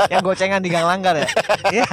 yang 0.09 0.21
gocengan 0.21 0.61
di 0.61 0.69
Gang 0.69 0.85
Langgar 0.85 1.17
ya. 1.17 1.25
Iya, 1.67 1.85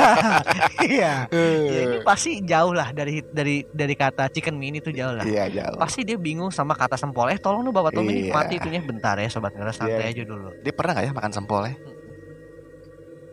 iya. 0.85 1.13
Ya, 1.31 1.81
ini 1.83 1.97
pasti 2.03 2.39
jauh 2.41 2.71
lah 2.71 2.93
dari 2.93 3.25
dari 3.25 3.65
dari 3.67 3.95
kata 3.95 4.29
chicken 4.29 4.55
mini 4.55 4.79
itu 4.79 4.93
jauh 4.93 5.17
lah. 5.17 5.25
Iya, 5.25 5.49
jauh. 5.49 5.81
Pasti 5.81 6.05
dia 6.05 6.15
bingung 6.15 6.53
sama 6.53 6.73
kata 6.73 6.95
sempol. 6.95 7.33
Eh 7.33 7.39
tolong 7.39 7.65
dong 7.65 7.73
Bapak 7.73 7.93
Tommy 7.93 8.13
Iya. 8.13 8.21
nikmati 8.29 8.55
itunya 8.57 8.81
bentar 8.81 9.17
ya 9.17 9.27
sobat 9.27 9.53
ngeres 9.53 9.75
santai 9.75 10.13
Iya. 10.13 10.13
aja 10.13 10.23
dulu. 10.25 10.49
Dia 10.61 10.73
pernah 10.73 10.93
nggak 10.95 11.07
ya 11.09 11.13
makan 11.13 11.33
sempol 11.33 11.63
ya? 11.65 11.75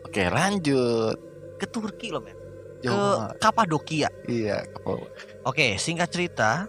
Oke, 0.02 0.22
lanjut. 0.26 1.16
Ke 1.56 1.66
Turki 1.66 2.08
loh, 2.08 2.20
men. 2.20 2.34
Ke 2.80 2.90
Jauh. 2.90 3.30
Kapadokia. 3.38 4.08
Iya, 4.26 4.66
ke- 4.66 5.06
Oke, 5.44 5.76
singkat 5.76 6.10
cerita. 6.10 6.66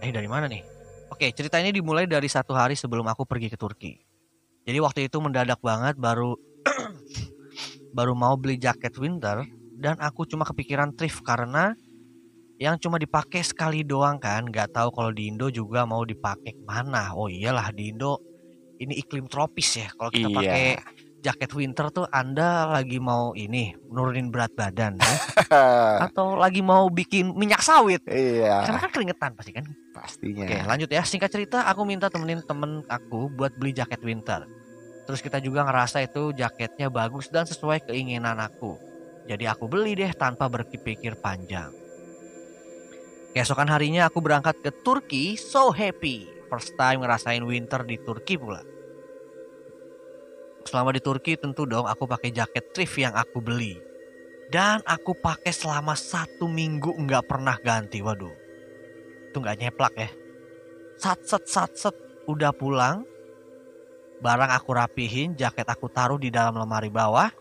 Eh 0.00 0.10
dari 0.10 0.26
mana 0.26 0.48
nih? 0.48 0.62
Oke, 1.12 1.28
ceritanya 1.36 1.68
dimulai 1.68 2.08
dari 2.08 2.24
satu 2.24 2.56
hari 2.56 2.72
sebelum 2.72 3.04
aku 3.04 3.28
pergi 3.28 3.52
ke 3.52 3.60
Turki. 3.60 4.00
Jadi 4.64 4.78
waktu 4.80 5.12
itu 5.12 5.20
mendadak 5.20 5.60
banget 5.60 6.00
baru 6.00 6.32
baru 7.96 8.16
mau 8.16 8.32
beli 8.40 8.56
jaket 8.56 8.96
winter 8.96 9.44
dan 9.76 10.00
aku 10.00 10.24
cuma 10.24 10.48
kepikiran 10.48 10.96
thrift 10.96 11.20
karena 11.20 11.76
yang 12.56 12.80
cuma 12.80 12.96
dipakai 12.96 13.44
sekali 13.44 13.84
doang 13.84 14.16
kan, 14.16 14.48
nggak 14.48 14.72
tahu 14.72 14.88
kalau 14.94 15.12
di 15.12 15.28
Indo 15.28 15.52
juga 15.52 15.84
mau 15.84 16.00
dipakai 16.06 16.56
ke 16.56 16.64
mana. 16.64 17.12
Oh 17.12 17.28
iyalah 17.28 17.68
di 17.76 17.92
Indo 17.92 18.16
ini 18.80 18.96
iklim 18.96 19.28
tropis 19.28 19.84
ya. 19.84 19.88
Kalau 19.92 20.08
kita 20.08 20.32
Iya. 20.32 20.36
pakai 20.40 20.64
jaket 21.22 21.50
winter 21.54 21.86
tuh 21.94 22.06
Anda 22.10 22.66
lagi 22.66 22.98
mau 22.98 23.30
ini 23.36 23.76
nurunin 23.86 24.34
berat 24.34 24.50
badan 24.58 24.98
ya 24.98 25.14
atau 26.10 26.34
lagi 26.34 26.58
mau 26.66 26.90
bikin 26.90 27.30
minyak 27.38 27.62
sawit 27.62 28.02
iya, 28.10 28.66
karena 28.66 28.78
kan 28.82 28.90
keringetan 28.90 29.30
pasti 29.38 29.54
kan 29.54 29.62
pastinya. 30.02 30.42
oke 30.42 30.58
lanjut 30.66 30.90
ya. 30.90 31.06
Singkat 31.06 31.30
cerita 31.30 31.58
aku 31.70 31.86
minta 31.86 32.10
temenin 32.10 32.42
temen 32.42 32.82
aku 32.90 33.30
buat 33.30 33.54
beli 33.54 33.70
jaket 33.70 34.02
winter. 34.02 34.50
Terus 35.06 35.22
kita 35.22 35.38
juga 35.38 35.62
ngerasa 35.62 36.02
itu 36.02 36.34
jaketnya 36.34 36.90
bagus 36.90 37.30
dan 37.30 37.46
sesuai 37.46 37.86
keinginan 37.86 38.42
aku. 38.42 38.78
Jadi 39.30 39.46
aku 39.46 39.70
beli 39.70 39.94
deh 39.94 40.10
tanpa 40.14 40.50
berpikir 40.50 41.14
panjang. 41.22 41.70
Keesokan 43.32 43.70
harinya 43.70 44.10
aku 44.10 44.18
berangkat 44.18 44.58
ke 44.60 44.70
Turki 44.82 45.38
so 45.38 45.70
happy. 45.70 46.26
First 46.50 46.76
time 46.76 47.00
ngerasain 47.06 47.40
winter 47.46 47.80
di 47.86 47.96
Turki 48.02 48.36
pula. 48.36 48.60
Selama 50.68 50.92
di 50.92 51.00
Turki 51.00 51.34
tentu 51.40 51.64
dong 51.64 51.88
aku 51.88 52.04
pakai 52.04 52.30
jaket 52.30 52.74
thrift 52.74 52.98
yang 52.98 53.14
aku 53.14 53.40
beli. 53.40 53.78
Dan 54.52 54.84
aku 54.84 55.16
pakai 55.16 55.48
selama 55.48 55.96
satu 55.96 56.44
minggu 56.44 56.92
nggak 56.92 57.24
pernah 57.24 57.56
ganti 57.56 58.04
waduh 58.04 58.41
itu 59.32 59.40
nggak 59.40 59.58
nyeplak 59.64 59.94
ya. 59.96 60.10
Sat 61.00 61.24
set 61.24 61.48
sat 61.48 61.72
set 61.72 61.96
udah 62.28 62.52
pulang 62.52 63.08
barang 64.22 64.52
aku 64.54 64.70
rapihin 64.78 65.34
jaket 65.34 65.66
aku 65.66 65.90
taruh 65.90 66.20
di 66.20 66.28
dalam 66.28 66.54
lemari 66.54 66.92
bawah. 66.92 67.32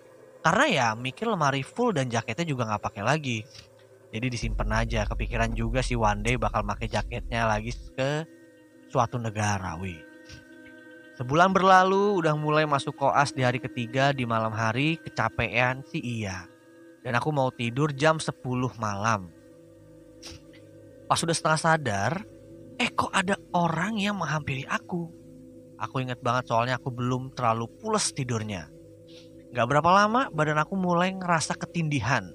Karena 0.41 0.65
ya 0.65 0.87
mikir 0.97 1.29
lemari 1.29 1.61
full 1.61 1.93
dan 1.93 2.09
jaketnya 2.09 2.47
juga 2.47 2.65
nggak 2.65 2.81
pakai 2.81 3.03
lagi. 3.05 3.45
Jadi 4.09 4.25
disimpan 4.33 4.81
aja. 4.81 5.05
Kepikiran 5.05 5.53
juga 5.53 5.85
sih 5.85 5.93
one 5.93 6.25
day 6.25 6.35
bakal 6.41 6.65
pakai 6.65 6.89
jaketnya 6.89 7.45
lagi 7.45 7.69
ke 7.93 8.25
suatu 8.89 9.21
negara 9.21 9.77
wih. 9.77 10.01
Sebulan 11.21 11.53
berlalu 11.53 12.17
udah 12.17 12.33
mulai 12.33 12.65
masuk 12.65 12.97
koas 12.97 13.29
di 13.29 13.45
hari 13.45 13.61
ketiga 13.61 14.09
di 14.09 14.25
malam 14.25 14.49
hari. 14.49 14.97
Kecapean 14.97 15.85
sih 15.85 16.01
iya. 16.01 16.49
Dan 17.05 17.13
aku 17.13 17.29
mau 17.29 17.53
tidur 17.53 17.93
jam 17.93 18.17
10 18.17 18.41
malam. 18.81 19.29
Pas 21.11 21.19
sudah 21.19 21.35
setengah 21.35 21.59
sadar, 21.59 22.13
eh 22.79 22.87
kok 22.87 23.11
ada 23.11 23.35
orang 23.51 23.99
yang 23.99 24.15
menghampiri 24.15 24.63
aku. 24.63 25.11
Aku 25.75 25.99
inget 25.99 26.23
banget 26.23 26.47
soalnya 26.47 26.79
aku 26.79 26.87
belum 26.87 27.35
terlalu 27.35 27.67
pules 27.83 28.15
tidurnya. 28.15 28.71
Gak 29.51 29.67
berapa 29.67 29.91
lama 29.91 30.31
badan 30.31 30.63
aku 30.63 30.79
mulai 30.79 31.11
ngerasa 31.11 31.59
ketindihan. 31.59 32.31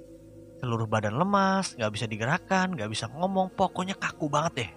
Seluruh 0.61 0.85
badan 0.85 1.17
lemas, 1.17 1.73
gak 1.73 1.89
bisa 1.89 2.05
digerakkan, 2.05 2.77
gak 2.77 2.93
bisa 2.93 3.09
ngomong, 3.17 3.49
pokoknya 3.57 3.97
kaku 3.97 4.29
banget 4.29 4.53
deh. 4.69 4.71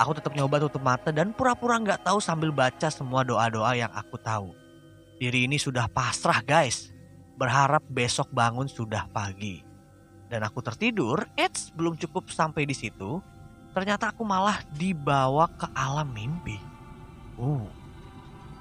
Aku 0.00 0.16
tetap 0.16 0.32
nyoba 0.32 0.64
tutup 0.64 0.80
mata 0.80 1.12
dan 1.12 1.36
pura-pura 1.36 1.76
nggak 1.76 2.08
tahu 2.08 2.24
sambil 2.24 2.48
baca 2.48 2.88
semua 2.88 3.28
doa-doa 3.28 3.76
yang 3.76 3.92
aku 3.92 4.16
tahu. 4.24 4.56
Diri 5.20 5.44
ini 5.44 5.60
sudah 5.60 5.84
pasrah 5.92 6.40
guys. 6.40 6.96
Berharap 7.36 7.84
besok 7.92 8.32
bangun 8.32 8.72
sudah 8.72 9.04
pagi. 9.12 9.67
Dan 10.28 10.44
aku 10.44 10.60
tertidur, 10.60 11.24
eits 11.34 11.72
belum 11.72 11.96
cukup 11.96 12.28
sampai 12.28 12.68
di 12.68 12.76
situ. 12.76 13.20
Ternyata 13.72 14.12
aku 14.12 14.24
malah 14.24 14.60
dibawa 14.76 15.48
ke 15.56 15.66
alam 15.72 16.12
mimpi. 16.12 16.60
Uh, 17.40 17.64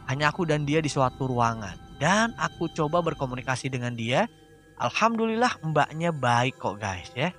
hanya 0.08 0.32
aku 0.32 0.48
dan 0.48 0.64
dia 0.64 0.80
di 0.80 0.88
suatu 0.88 1.28
ruangan. 1.28 1.76
Dan 2.00 2.32
aku 2.40 2.72
coba 2.72 3.04
berkomunikasi 3.04 3.68
dengan 3.68 3.92
dia. 3.92 4.30
Alhamdulillah 4.78 5.60
mbaknya 5.66 6.14
baik 6.14 6.62
kok 6.62 6.78
guys 6.78 7.10
ya. 7.18 7.34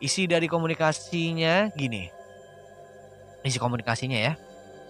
Isi 0.00 0.24
dari 0.24 0.48
komunikasinya 0.48 1.68
gini 1.76 2.18
isi 3.48 3.58
komunikasinya 3.58 4.18
ya. 4.18 4.32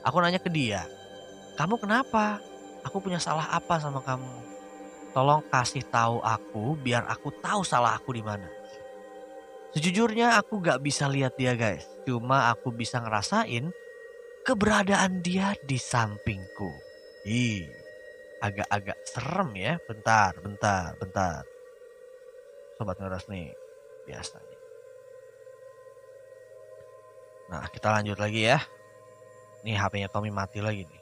Aku 0.06 0.22
nanya 0.22 0.40
ke 0.40 0.48
dia, 0.48 0.86
kamu 1.58 1.76
kenapa? 1.78 2.40
Aku 2.86 3.02
punya 3.02 3.18
salah 3.18 3.50
apa 3.50 3.76
sama 3.82 4.00
kamu? 4.00 4.47
Tolong 5.18 5.42
kasih 5.50 5.82
tahu 5.90 6.22
aku 6.22 6.78
biar 6.78 7.02
aku 7.10 7.34
tahu 7.42 7.66
salah 7.66 7.98
aku 7.98 8.14
di 8.14 8.22
mana. 8.22 8.46
Sejujurnya 9.74 10.38
aku 10.38 10.62
gak 10.62 10.78
bisa 10.78 11.10
lihat 11.10 11.34
dia 11.34 11.58
guys. 11.58 11.82
Cuma 12.06 12.54
aku 12.54 12.70
bisa 12.70 13.02
ngerasain 13.02 13.74
keberadaan 14.46 15.18
dia 15.18 15.58
di 15.66 15.74
sampingku. 15.74 16.70
Ih, 17.26 17.66
agak-agak 18.38 18.94
serem 19.10 19.58
ya. 19.58 19.74
Bentar, 19.90 20.38
bentar, 20.38 20.94
bentar. 21.02 21.42
Sobat 22.78 23.02
ngeras 23.02 23.26
nih, 23.26 23.50
biasa. 24.06 24.38
Nah, 27.50 27.66
kita 27.74 27.90
lanjut 27.90 28.22
lagi 28.22 28.54
ya. 28.54 28.62
Nih 29.66 29.74
HP-nya 29.74 30.14
Tommy 30.14 30.30
mati 30.30 30.62
lagi 30.62 30.86
nih. 30.86 30.97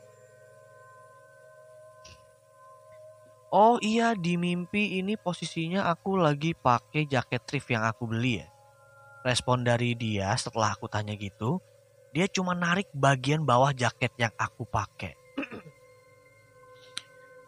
Oh 3.55 3.79
iya, 3.79 4.19
di 4.19 4.35
mimpi 4.35 4.99
ini 4.99 5.15
posisinya 5.15 5.87
aku 5.87 6.19
lagi 6.19 6.51
pakai 6.51 7.07
jaket 7.07 7.47
thrift 7.47 7.71
yang 7.71 7.87
aku 7.87 8.11
beli 8.11 8.43
ya. 8.43 8.49
Respon 9.23 9.63
dari 9.63 9.95
dia 9.95 10.35
setelah 10.35 10.75
aku 10.75 10.91
tanya 10.91 11.15
gitu, 11.15 11.63
dia 12.11 12.27
cuma 12.27 12.59
narik 12.59 12.91
bagian 12.91 13.47
bawah 13.47 13.71
jaket 13.71 14.11
yang 14.19 14.35
aku 14.35 14.67
pakai. 14.67 15.15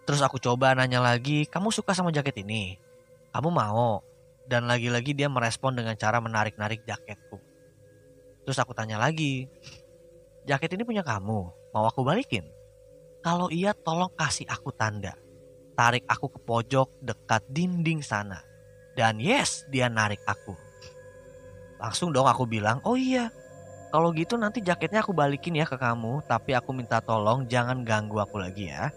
Terus 0.07 0.23
aku 0.23 0.39
coba 0.39 0.79
nanya 0.79 1.03
lagi, 1.03 1.51
kamu 1.51 1.75
suka 1.75 1.99
sama 1.99 2.15
jaket 2.15 2.47
ini? 2.47 2.79
Kamu 3.35 3.51
mau? 3.51 3.99
Dan 4.47 4.71
lagi-lagi 4.71 5.19
dia 5.19 5.27
merespon 5.27 5.75
dengan 5.75 5.99
cara 5.99 6.23
menarik-narik 6.23 6.87
jaketku. 6.87 7.43
Terus 8.47 8.57
aku 8.57 8.73
tanya 8.73 9.03
lagi, 9.03 9.51
jaket 10.47 10.79
ini 10.79 10.87
punya 10.87 11.03
kamu, 11.03 11.39
mau 11.75 11.85
aku 11.85 12.07
balikin? 12.07 12.47
Kalau 13.21 13.51
iya 13.51 13.75
tolong 13.75 14.15
kasih 14.15 14.47
aku 14.49 14.73
tanda. 14.73 15.28
Tarik 15.79 16.11
aku 16.11 16.27
ke 16.27 16.43
pojok 16.43 16.91
dekat 16.99 17.47
dinding 17.55 18.03
sana. 18.03 18.43
Dan 18.99 19.23
yes, 19.23 19.63
dia 19.71 19.87
narik 19.87 20.19
aku. 20.27 20.59
Langsung 21.79 22.11
dong 22.11 22.27
aku 22.27 22.51
bilang, 22.51 22.83
oh 22.83 22.99
iya, 22.99 23.31
kalau 23.95 24.11
gitu 24.11 24.35
nanti 24.35 24.59
jaketnya 24.59 25.07
aku 25.07 25.15
balikin 25.15 25.55
ya 25.55 25.71
ke 25.71 25.79
kamu, 25.79 26.27
tapi 26.27 26.51
aku 26.59 26.75
minta 26.75 26.99
tolong 26.99 27.47
jangan 27.47 27.87
ganggu 27.87 28.19
aku 28.19 28.43
lagi 28.43 28.75
ya. 28.75 28.91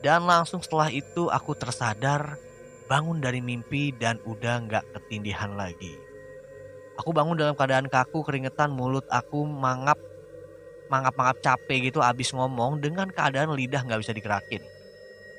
Dan 0.00 0.24
langsung 0.24 0.64
setelah 0.64 0.88
itu 0.88 1.28
aku 1.28 1.52
tersadar, 1.52 2.40
bangun 2.88 3.20
dari 3.20 3.44
mimpi 3.44 3.92
dan 3.92 4.16
udah 4.24 4.64
nggak 4.64 4.84
ketindihan 4.96 5.52
lagi. 5.60 5.92
Aku 6.96 7.12
bangun 7.12 7.36
dalam 7.36 7.52
keadaan 7.52 7.92
kaku, 7.92 8.24
keringetan, 8.24 8.72
mulut 8.72 9.04
aku 9.12 9.44
mangap, 9.44 10.00
mangap-mangap 10.88 11.36
capek 11.44 11.92
gitu 11.92 12.00
abis 12.00 12.32
ngomong 12.32 12.80
dengan 12.80 13.12
keadaan 13.12 13.52
lidah 13.52 13.84
nggak 13.84 14.00
bisa 14.00 14.16
digerakin. 14.16 14.77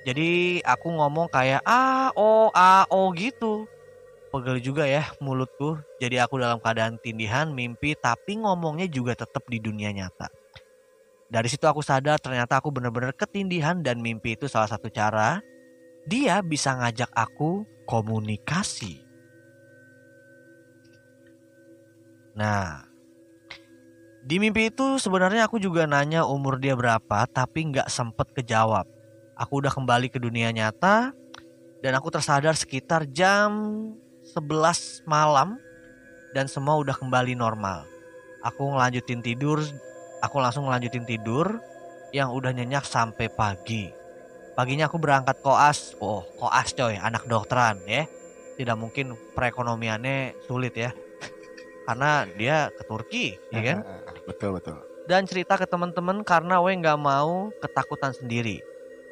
Jadi 0.08 0.64
aku 0.64 0.88
ngomong 0.96 1.28
kayak 1.28 1.60
a 1.68 2.12
o 2.16 2.48
a 2.56 2.88
o 2.88 3.12
gitu. 3.16 3.68
pegel 4.30 4.62
juga 4.62 4.86
ya 4.86 5.10
mulutku. 5.18 5.82
Jadi 5.98 6.22
aku 6.22 6.38
dalam 6.38 6.62
keadaan 6.62 7.02
tindihan, 7.02 7.50
mimpi, 7.50 7.98
tapi 7.98 8.38
ngomongnya 8.38 8.86
juga 8.86 9.18
tetap 9.18 9.42
di 9.50 9.58
dunia 9.58 9.90
nyata. 9.90 10.30
Dari 11.30 11.50
situ 11.50 11.66
aku 11.66 11.82
sadar 11.82 12.22
ternyata 12.22 12.62
aku 12.62 12.70
benar-benar 12.70 13.14
ketindihan 13.18 13.82
dan 13.82 14.02
mimpi 14.02 14.38
itu 14.38 14.46
salah 14.46 14.70
satu 14.70 14.90
cara 14.90 15.42
dia 16.10 16.42
bisa 16.42 16.74
ngajak 16.78 17.10
aku 17.14 17.66
komunikasi. 17.86 19.02
Nah, 22.38 22.86
di 24.26 24.38
mimpi 24.42 24.70
itu 24.70 24.98
sebenarnya 25.02 25.50
aku 25.50 25.58
juga 25.62 25.86
nanya 25.86 26.26
umur 26.26 26.58
dia 26.58 26.74
berapa, 26.74 27.26
tapi 27.30 27.74
nggak 27.74 27.90
sempet 27.90 28.30
kejawab. 28.34 28.86
Aku 29.40 29.64
udah 29.64 29.72
kembali 29.72 30.12
ke 30.12 30.20
dunia 30.20 30.52
nyata 30.52 31.16
dan 31.80 31.92
aku 31.96 32.12
tersadar 32.12 32.60
sekitar 32.60 33.08
jam 33.08 33.48
11 34.36 35.08
malam 35.08 35.56
dan 36.36 36.52
semua 36.52 36.76
udah 36.76 36.92
kembali 36.92 37.40
normal. 37.40 37.88
Aku 38.44 38.76
ngelanjutin 38.76 39.24
tidur, 39.24 39.64
aku 40.20 40.44
langsung 40.44 40.68
ngelanjutin 40.68 41.08
tidur 41.08 41.64
yang 42.12 42.36
udah 42.36 42.52
nyenyak 42.52 42.84
sampai 42.84 43.32
pagi. 43.32 43.96
Paginya 44.60 44.92
aku 44.92 45.00
berangkat 45.00 45.40
koas, 45.40 45.96
oh 46.04 46.28
koas 46.36 46.76
coy, 46.76 47.00
anak 47.00 47.24
dokteran 47.24 47.80
ya. 47.88 48.04
Tidak 48.60 48.76
mungkin 48.76 49.16
perekonomiannya 49.40 50.36
sulit 50.44 50.76
ya. 50.76 50.92
Karena 51.88 52.28
dia 52.36 52.68
ke 52.76 52.84
Turki, 52.84 53.40
ya 53.56 53.62
kan? 53.64 53.78
Betul 54.28 54.62
betul. 54.62 54.78
dan 55.10 55.26
cerita 55.26 55.58
ke 55.58 55.66
teman-teman 55.66 56.22
karena 56.22 56.62
we 56.62 56.78
nggak 56.78 57.02
mau 57.02 57.50
ketakutan 57.58 58.14
sendiri. 58.14 58.62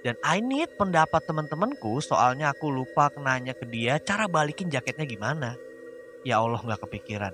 Dan 0.05 0.15
I 0.21 0.37
need 0.39 0.69
pendapat 0.77 1.25
teman-temanku 1.25 1.97
soalnya 2.05 2.53
aku 2.53 2.69
lupa 2.69 3.09
nanya 3.17 3.57
ke 3.57 3.65
dia 3.65 3.97
cara 3.97 4.29
balikin 4.29 4.69
jaketnya 4.69 5.09
gimana. 5.09 5.57
Ya 6.21 6.37
Allah 6.37 6.61
nggak 6.61 6.85
kepikiran. 6.85 7.33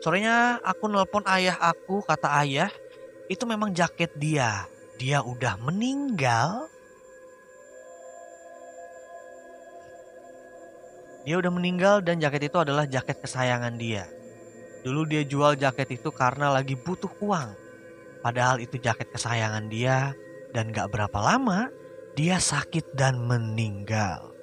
Sorenya 0.00 0.60
aku 0.64 0.88
nelpon 0.88 1.24
ayah 1.28 1.56
aku 1.60 2.04
kata 2.04 2.28
ayah 2.44 2.72
itu 3.28 3.44
memang 3.48 3.72
jaket 3.72 4.12
dia. 4.16 4.68
Dia 5.00 5.24
udah 5.24 5.56
meninggal. 5.60 6.68
Dia 11.24 11.36
udah 11.36 11.52
meninggal 11.52 12.00
dan 12.00 12.20
jaket 12.20 12.48
itu 12.48 12.56
adalah 12.60 12.88
jaket 12.88 13.20
kesayangan 13.20 13.76
dia. 13.76 14.08
Dulu 14.80 15.04
dia 15.04 15.20
jual 15.24 15.56
jaket 15.56 16.00
itu 16.00 16.08
karena 16.12 16.48
lagi 16.48 16.76
butuh 16.76 17.12
uang. 17.20 17.52
Padahal 18.24 18.60
itu 18.60 18.76
jaket 18.80 19.08
kesayangan 19.12 19.68
dia 19.68 20.16
dan 20.50 20.74
gak 20.74 20.90
berapa 20.90 21.18
lama 21.18 21.70
dia 22.18 22.36
sakit 22.42 22.94
dan 22.98 23.22
meninggal. 23.22 24.34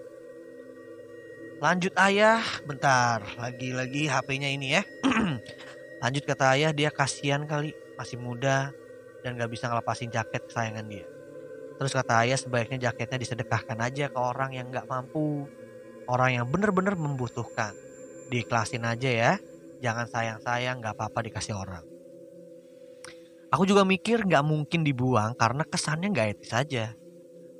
Lanjut 1.57 1.93
ayah, 1.97 2.41
bentar. 2.63 3.25
Lagi-lagi 3.35 4.05
HP-nya 4.07 4.49
ini 4.53 4.77
ya. 4.77 4.83
Lanjut 6.03 6.23
kata 6.23 6.53
ayah 6.53 6.69
dia 6.69 6.93
kasihan 6.93 7.43
kali 7.49 7.73
masih 7.97 8.21
muda 8.21 8.71
dan 9.25 9.35
gak 9.35 9.49
bisa 9.49 9.65
ngelepasin 9.67 10.13
jaket 10.13 10.45
kesayangan 10.45 10.85
dia. 10.85 11.05
Terus 11.77 11.93
kata 11.93 12.25
ayah 12.25 12.37
sebaiknya 12.37 12.89
jaketnya 12.89 13.17
disedekahkan 13.21 13.77
aja 13.81 14.09
ke 14.09 14.19
orang 14.21 14.53
yang 14.53 14.69
gak 14.69 14.85
mampu. 14.85 15.49
Orang 16.07 16.39
yang 16.39 16.45
bener-bener 16.47 16.95
membutuhkan. 16.95 17.75
Diikhlasin 18.31 18.85
aja 18.85 19.09
ya 19.09 19.31
jangan 19.81 20.09
sayang-sayang 20.09 20.81
nggak 20.81 20.95
apa-apa 20.97 21.19
dikasih 21.29 21.53
orang. 21.57 21.96
Aku 23.47 23.63
juga 23.63 23.87
mikir 23.87 24.27
nggak 24.27 24.43
mungkin 24.43 24.83
dibuang 24.83 25.31
karena 25.39 25.63
kesannya 25.63 26.11
nggak 26.11 26.27
etis 26.35 26.51
saja. 26.51 26.85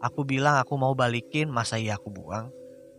Aku 0.04 0.28
bilang 0.28 0.60
aku 0.60 0.76
mau 0.76 0.92
balikin 0.92 1.48
masa 1.48 1.80
iya 1.80 1.96
aku 1.96 2.12
buang. 2.12 2.52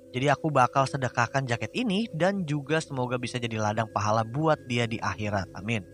Jadi 0.08 0.32
aku 0.32 0.48
bakal 0.48 0.88
sedekahkan 0.88 1.44
jaket 1.44 1.68
ini 1.76 2.08
dan 2.16 2.48
juga 2.48 2.80
semoga 2.80 3.20
bisa 3.20 3.36
jadi 3.36 3.60
ladang 3.60 3.92
pahala 3.92 4.24
buat 4.24 4.56
dia 4.64 4.88
di 4.88 4.96
akhirat. 4.96 5.52
Amin. 5.52 5.84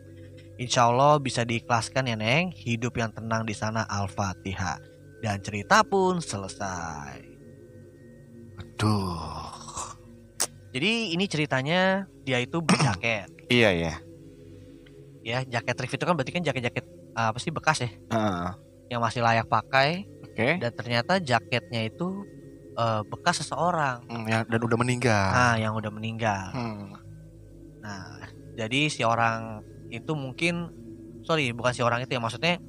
Insya 0.54 0.86
Allah 0.86 1.18
bisa 1.18 1.42
diikhlaskan 1.42 2.14
ya 2.14 2.16
Neng. 2.16 2.54
Hidup 2.54 2.94
yang 2.94 3.10
tenang 3.10 3.42
di 3.42 3.58
sana 3.58 3.82
Al-Fatihah. 3.90 4.78
Dan 5.18 5.42
cerita 5.42 5.82
pun 5.82 6.22
selesai. 6.22 7.18
Aduh. 8.62 9.98
Jadi 10.70 11.10
ini 11.10 11.26
ceritanya 11.26 12.06
dia 12.22 12.38
itu 12.38 12.62
berjaket. 12.62 13.26
Iya 13.50 13.70
ya. 13.74 13.94
Ya 15.24 15.40
jaket 15.42 15.74
thrift 15.74 15.96
itu 15.96 16.04
kan 16.04 16.14
berarti 16.14 16.30
kan 16.30 16.44
jaket-jaket 16.44 16.84
uh, 17.16 17.32
apa 17.32 17.38
sih 17.40 17.48
bekas 17.48 17.80
ya 17.80 17.90
Heeh. 18.12 18.52
yang 18.92 19.00
masih 19.00 19.24
layak 19.24 19.48
pakai 19.48 20.04
Oke. 20.20 20.60
dan 20.60 20.70
ternyata 20.70 21.16
jaketnya 21.16 21.88
itu 21.88 22.28
uh, 22.76 23.00
bekas 23.08 23.40
seseorang 23.40 24.04
Hmm, 24.06 24.28
ya, 24.28 24.44
dan 24.44 24.60
udah 24.60 24.76
meninggal. 24.76 25.28
nah 25.32 25.56
yang 25.56 25.72
udah 25.72 25.88
meninggal 25.88 26.52
Hmm. 26.52 26.92
nah 27.80 28.20
jadi 28.52 28.88
si 28.88 29.00
orang 29.02 29.64
itu 29.88 30.12
mungkin 30.12 30.68
sorry 31.20 31.56
bukan 31.56 31.72
si 31.72 31.80
orang 31.80 32.04
itu 32.04 32.12
ya 32.12 32.20
maksudnya 32.20 32.60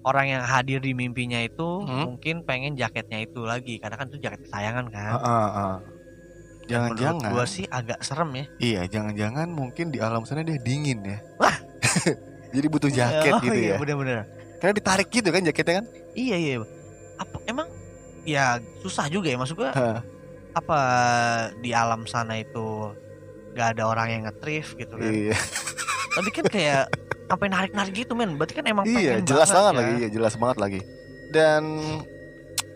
orang 0.00 0.32
yang 0.32 0.42
hadir 0.48 0.80
di 0.80 0.96
mimpinya 0.96 1.36
itu 1.38 1.84
Hmm. 1.84 2.08
mungkin 2.08 2.40
pengen 2.40 2.72
jaketnya 2.72 3.20
itu 3.20 3.44
lagi 3.44 3.76
karena 3.76 4.00
kan 4.00 4.08
itu 4.08 4.16
jaket 4.18 4.40
kesayangan 4.40 4.88
kan 4.88 5.12
Heeh, 5.20 5.46
heeh. 5.52 5.76
Menurut 6.68 6.68
Jangan-jangan. 6.68 7.30
gua 7.32 7.44
sih 7.44 7.64
agak 7.64 8.00
serem 8.04 8.28
ya 8.32 8.44
Iya, 8.58 8.80
jangan-jangan 8.88 9.48
mungkin 9.48 9.88
di 9.88 10.04
alam 10.04 10.24
sana 10.24 10.44
dia 10.44 10.60
dingin 10.60 11.00
ya. 11.00 11.18
Jadi 12.54 12.66
butuh 12.66 12.88
jaket 12.88 13.32
Oh, 13.32 13.40
gitu 13.40 13.54
iya, 13.54 13.74
ya. 13.74 13.76
bener-bener 13.76 14.24
Karena 14.58 14.74
ditarik 14.74 15.08
gitu 15.08 15.28
kan 15.28 15.42
jaketnya 15.42 15.74
kan? 15.78 15.86
iya 16.12 16.34
iya 16.34 16.54
apa 17.14 17.36
emang 17.44 17.68
ya 18.22 18.44
susah 18.78 19.06
juga 19.06 19.26
ya 19.26 19.36
maksud 19.36 19.54
gua 19.54 19.70
apa 20.50 20.80
di 21.56 21.70
alam 21.70 22.02
sana 22.04 22.36
itu 22.36 22.90
nggak 23.52 23.68
ada 23.74 23.84
orang 23.84 24.08
yang 24.10 24.22
ngetrif 24.24 24.74
gitu 24.74 24.94
kan 24.94 25.08
Iya, 25.08 25.36
tapi 26.10 26.28
kan 26.30 26.44
kayak 26.46 26.82
sampai 27.26 27.46
narik 27.46 27.72
narik 27.72 27.94
gitu 27.96 28.12
men 28.12 28.34
berarti 28.34 28.54
kan 28.54 28.64
emang 28.64 28.84
iya 28.84 29.18
jelas 29.20 29.46
banget 29.46 29.72
ya. 29.72 29.78
lagi, 29.78 29.92
iya 29.96 30.08
jelas 30.08 30.34
banget 30.34 30.56
lagi. 30.58 30.80
Dan 31.28 31.62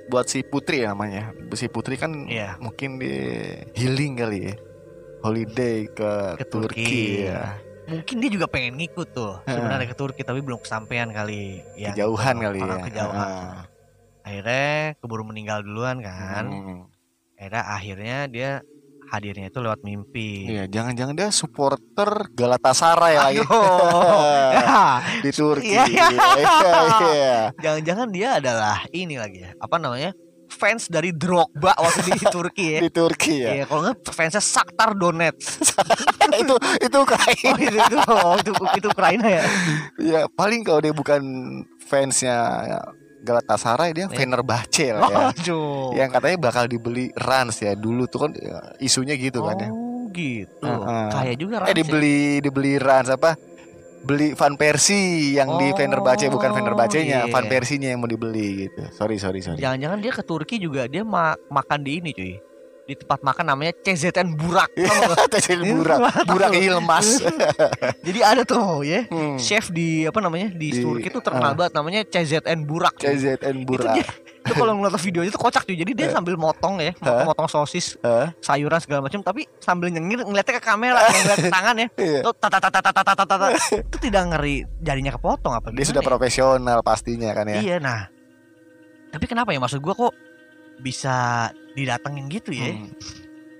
buat 0.06 0.26
si 0.26 0.42
Putri 0.42 0.82
ya 0.82 0.92
namanya. 0.92 1.32
Si 1.52 1.66
Putri 1.66 1.96
kan 1.96 2.28
Iya. 2.28 2.58
mungkin 2.58 3.00
di 3.00 3.10
healing 3.72 4.12
kali 4.14 4.38
ya. 4.44 4.54
Holiday 5.20 5.86
ke, 5.88 6.12
Ke 6.36 6.44
Turki, 6.44 6.82
Turki. 6.82 7.02
ya. 7.24 7.56
Mungkin 7.92 8.16
dia 8.16 8.30
juga 8.30 8.46
pengen 8.46 8.74
ngikut 8.74 9.08
tuh 9.10 9.36
sebenarnya 9.44 9.86
ke 9.86 9.94
Turki 9.94 10.22
tapi 10.22 10.40
belum 10.40 10.58
kesampaian 10.58 11.08
kali 11.08 11.60
ya 11.74 11.92
Kejauhan 11.92 12.34
kali 12.38 12.58
ya. 12.58 12.76
Kejauhan 12.82 13.28
Ah. 13.28 13.62
akhirnya 14.22 14.66
keburu 14.96 15.22
meninggal 15.22 15.60
duluan 15.60 15.98
kan 15.98 16.44
Hmm. 16.46 16.82
akhirnya 17.36 17.62
akhirnya 17.68 18.18
dia 18.26 18.50
hadirnya 19.04 19.46
itu 19.46 19.58
lewat 19.58 19.82
mimpi 19.82 20.48
Iya, 20.48 20.64
jangan-jangan 20.66 21.12
dia 21.12 21.28
supporter 21.28 22.10
Galatasaray 22.32 23.14
lagi 23.14 23.38
Aduh. 23.38 23.52
Ya, 24.56 24.88
di 25.20 25.30
Turki. 25.30 25.68
Iya. 25.68 25.84
Iya, 25.90 26.72
iya. 27.04 27.36
jangan-jangan 27.58 28.08
dia 28.08 28.28
adalah 28.36 28.86
ini 28.90 29.16
lagi 29.16 29.42
ya 29.42 29.52
apa 29.54 29.76
namanya 29.76 30.16
fans 30.52 30.86
dari 30.86 31.10
Drogba 31.10 31.72
waktu 31.72 32.12
di 32.12 32.20
Turki 32.34 32.66
ya 32.76 32.80
Di 32.84 32.90
Turki 32.90 33.34
ya. 33.40 33.50
Iya, 33.54 33.64
kalau 33.64 33.80
nggak 33.82 33.96
fansnya 34.06 34.38
Shakhtar 34.38 34.92
Donetsk. 34.92 35.72
itu 36.42 36.54
itu 36.78 36.94
Oh, 36.94 37.02
Ukraina. 37.02 37.56
itu 37.56 37.76
itu, 37.80 37.96
oh, 38.06 38.34
itu, 38.36 38.50
itu 38.76 38.86
Ukraina 38.86 39.26
ya. 39.26 39.42
Ya, 39.96 40.20
paling 40.28 40.60
kalau 40.60 40.78
dia 40.78 40.92
bukan 40.92 41.22
fansnya 41.80 42.36
Galatasaray 43.22 43.94
dia 43.94 44.06
Iya. 44.06 44.12
Fenerbahce 44.12 44.86
lah 44.90 45.08
ya. 45.08 45.54
Yang 45.94 46.08
katanya 46.12 46.36
bakal 46.42 46.64
dibeli 46.66 47.14
Rans 47.14 47.56
ya 47.58 47.72
dulu 47.72 48.04
tuh 48.04 48.26
kan 48.26 48.30
ya, 48.34 48.58
isunya 48.78 49.14
gitu 49.14 49.40
kan 49.42 49.56
ya. 49.56 49.70
Oh, 49.70 50.10
gitu. 50.10 50.66
Heeh. 50.66 51.06
Kayak 51.08 51.36
juga 51.38 51.54
Eh 51.54 51.60
Rans 51.62 51.70
ya. 51.70 51.76
dibeli 51.78 52.16
dibeli 52.42 52.72
Rans 52.76 53.08
apa? 53.08 53.38
Beli 54.02 54.34
Van 54.34 54.54
Persie 54.54 55.38
yang 55.38 55.56
di 55.56 55.70
Oh, 55.70 55.76
Fenerbahce 55.78 56.26
bukan 56.26 56.50
Fenerbahce-nya, 56.50 57.26
iya. 57.26 57.30
Van 57.30 57.46
Persie-nya 57.46 57.94
yang 57.94 58.02
mau 58.02 58.10
dibeli 58.10 58.66
gitu. 58.66 58.82
Sorry 58.90 59.16
sorry 59.16 59.38
sorry. 59.40 59.58
Jangan-jangan 59.58 59.98
dia 60.02 60.12
ke 60.12 60.22
Turki 60.22 60.58
juga 60.58 60.86
dia 60.86 61.06
ma- 61.06 61.38
makan 61.46 61.80
di 61.80 62.02
ini 62.02 62.10
cuy. 62.10 62.34
Di 62.82 62.98
tempat 62.98 63.22
makan 63.22 63.44
namanya 63.46 63.72
CZN 63.78 64.34
Burak. 64.34 64.74
Iya. 64.74 64.90
Tau 64.90 65.02
nggak? 65.06 65.18
Tecil 65.38 65.60
burak, 65.62 65.98
burak 66.26 66.50
ilmas. 66.58 67.22
Jadi 68.06 68.20
ada 68.20 68.42
tuh 68.42 68.82
ya. 68.82 69.06
Hmm. 69.06 69.38
Chef 69.38 69.70
di 69.70 70.02
apa 70.02 70.18
namanya 70.18 70.50
di, 70.50 70.74
Di- 70.74 70.82
Turki 70.82 71.06
tuh 71.06 71.22
terkenal 71.22 71.54
ah. 71.54 71.56
banget 71.56 71.72
namanya 71.78 72.00
CZN 72.02 72.66
Burak. 72.66 72.98
CZN 72.98 73.62
Itu 73.62 73.66
burak. 73.70 73.94
dia, 73.94 74.06
itu 74.42 74.52
kalau 74.58 74.72
ngeliat 74.74 74.98
videonya 74.98 75.30
itu 75.30 75.38
kocak 75.38 75.62
cuy. 75.62 75.78
Jadi 75.78 75.92
dia 75.94 76.10
sambil 76.10 76.34
motong 76.34 76.82
ya, 76.82 76.90
motong-motong 76.98 77.46
sosis, 77.46 77.94
Hah? 78.02 78.34
sayuran 78.42 78.82
segala 78.82 79.06
macam 79.06 79.22
tapi 79.22 79.46
sambil 79.62 79.86
nyengir 79.94 80.26
ngeliatnya 80.26 80.58
ke 80.58 80.62
kamera, 80.66 80.98
ngeliat 81.06 81.38
ke 81.38 81.50
tangan 81.50 81.74
ya. 81.78 81.88
Iya. 82.02 82.20
Tuh 82.26 82.34
tata 82.34 82.58
tata 82.58 82.80
tata 82.82 83.02
tata 83.06 83.24
tata 83.24 83.46
itu 83.86 83.96
tidak 84.02 84.22
ngeri 84.34 84.66
jadinya 84.82 85.14
kepotong 85.14 85.54
apa 85.54 85.70
Dia 85.70 85.86
sudah 85.86 86.02
ya? 86.02 86.08
profesional 86.10 86.78
pastinya 86.82 87.30
kan 87.30 87.46
ya. 87.46 87.62
Iya 87.62 87.76
nah. 87.78 88.10
Tapi 89.12 89.24
kenapa 89.30 89.54
ya 89.54 89.60
maksud 89.62 89.78
gua 89.78 89.94
kok 89.94 90.12
bisa 90.82 91.48
didatengin 91.72 92.26
gitu 92.28 92.50
ya? 92.52 92.74
Hmm. 92.74 92.90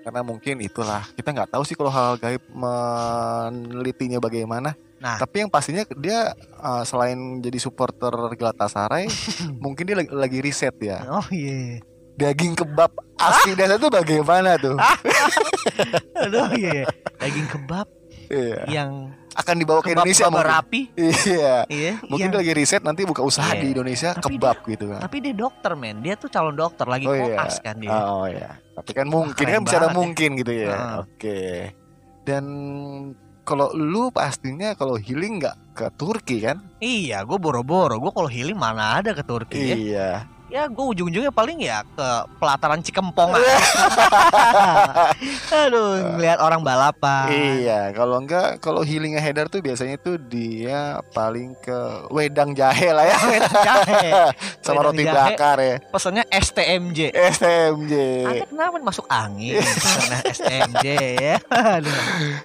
Karena 0.03 0.21
mungkin 0.27 0.59
itulah 0.59 1.07
kita 1.15 1.31
nggak 1.31 1.55
tahu 1.55 1.63
sih 1.63 1.79
kalau 1.79 1.95
hal 1.95 2.19
gaib 2.19 2.43
menelitinya 2.51 4.19
bagaimana. 4.19 4.75
Nah. 4.99 5.19
Tapi 5.19 5.47
yang 5.47 5.51
pastinya 5.51 5.83
dia 5.99 6.35
uh, 6.59 6.83
selain 6.83 7.39
jadi 7.43 7.59
supporter 7.59 8.11
Galatasaray, 8.35 9.07
mungkin 9.65 9.87
dia 9.87 9.97
lagi, 9.99 10.11
lagi 10.11 10.39
riset 10.43 10.75
ya. 10.83 11.07
Oh 11.07 11.27
iya. 11.31 11.79
Daging 12.13 12.53
kebab 12.59 12.93
asli 13.17 13.57
dasar 13.57 13.81
itu 13.81 13.89
bagaimana 13.89 14.59
tuh? 14.61 14.77
Aduh 16.23 16.51
iya, 16.55 16.85
iya. 16.85 16.87
daging 17.19 17.49
kebab 17.49 17.89
Iya. 18.33 18.65
yang 18.69 19.13
Akan 19.33 19.57
dibawa 19.57 19.81
ke 19.81 19.91
kebab 19.91 20.05
Indonesia 20.05 20.25
kebab 20.25 20.35
mungkin. 20.35 20.53
rapi. 20.53 20.81
Iya. 21.33 21.55
Iya. 21.67 21.93
Mungkin 22.05 22.29
dia 22.29 22.39
lagi 22.39 22.53
riset 22.53 22.83
nanti 22.83 23.03
buka 23.03 23.21
usaha 23.21 23.49
Iya. 23.49 23.61
di 23.61 23.67
Indonesia 23.73 24.11
Tapi 24.13 24.37
kebab 24.37 24.57
gitu 24.67 24.85
kan. 24.89 25.01
Tapi 25.01 25.17
dia 25.19 25.35
dokter 25.35 25.73
men, 25.73 25.97
dia 25.99 26.15
tuh 26.15 26.29
calon 26.29 26.53
dokter 26.53 26.85
lagi 26.85 27.05
Oh, 27.05 27.15
iya. 27.15 27.37
koas 27.37 27.57
kan 27.59 27.77
dia. 27.77 27.91
Oh 27.91 28.25
iya. 28.25 28.51
Tapi 28.73 28.91
kan 28.93 29.07
mungkin 29.07 29.45
kan 29.45 29.61
bisa 29.63 29.77
ada 29.79 29.89
ya. 29.89 29.95
mungkin 29.95 30.31
gitu 30.37 30.53
ya. 30.53 30.69
Heeh. 30.69 30.95
Oke. 31.01 31.39
Dan 32.23 32.45
kalau 33.43 33.73
lu 33.73 34.09
pastinya 34.09 34.73
kalau 34.73 34.95
healing 34.95 35.43
nggak 35.43 35.57
ke 35.73 35.87
Turki 35.93 36.39
kan? 36.39 36.63
Iya, 36.79 37.25
gue 37.25 37.37
boro-boro. 37.37 37.99
Gue 37.99 38.13
kalau 38.13 38.31
healing 38.31 38.55
mana 38.55 39.01
ada 39.01 39.11
ke 39.11 39.23
Turki 39.23 39.59
ya. 39.59 39.75
Iya. 39.75 40.11
Ya 40.53 40.69
gue 40.69 40.85
ujung-ujungnya 40.85 41.33
paling 41.33 41.65
ya 41.65 41.81
ke 41.81 42.09
pelataran 42.37 42.85
Cikempong. 42.85 43.33
Aduh, 45.65 46.13
ngeliat 46.13 46.45
orang 46.45 46.61
balapan. 46.61 47.33
Iya, 47.33 47.89
kalau 47.97 48.21
enggak 48.21 48.61
kalau 48.61 48.85
healingnya 48.85 49.25
Haidar 49.25 49.49
tuh 49.49 49.65
biasanya 49.65 49.97
tuh 49.97 50.21
dia 50.21 51.01
paling 51.17 51.57
ke 51.57 51.79
wedang 52.13 52.53
jahe 52.53 52.93
lah 52.93 53.09
ya 53.09 53.17
Wedang 53.17 53.57
jahe. 53.65 54.11
sama 54.65 54.85
Wedang 54.85 54.93
roti 54.93 55.05
jahe. 55.09 55.17
bakar 55.17 55.57
ya. 55.57 55.77
Pesannya 55.89 56.25
STMJ. 56.29 57.01
STMJ. 57.17 57.95
Anda 58.29 58.45
kenapa 58.45 58.77
masuk 58.85 59.09
angin? 59.09 59.57
Pesannya 59.57 60.19
STMJ 60.37 60.87
ya. 61.17 61.37
Aduh. 61.49 61.97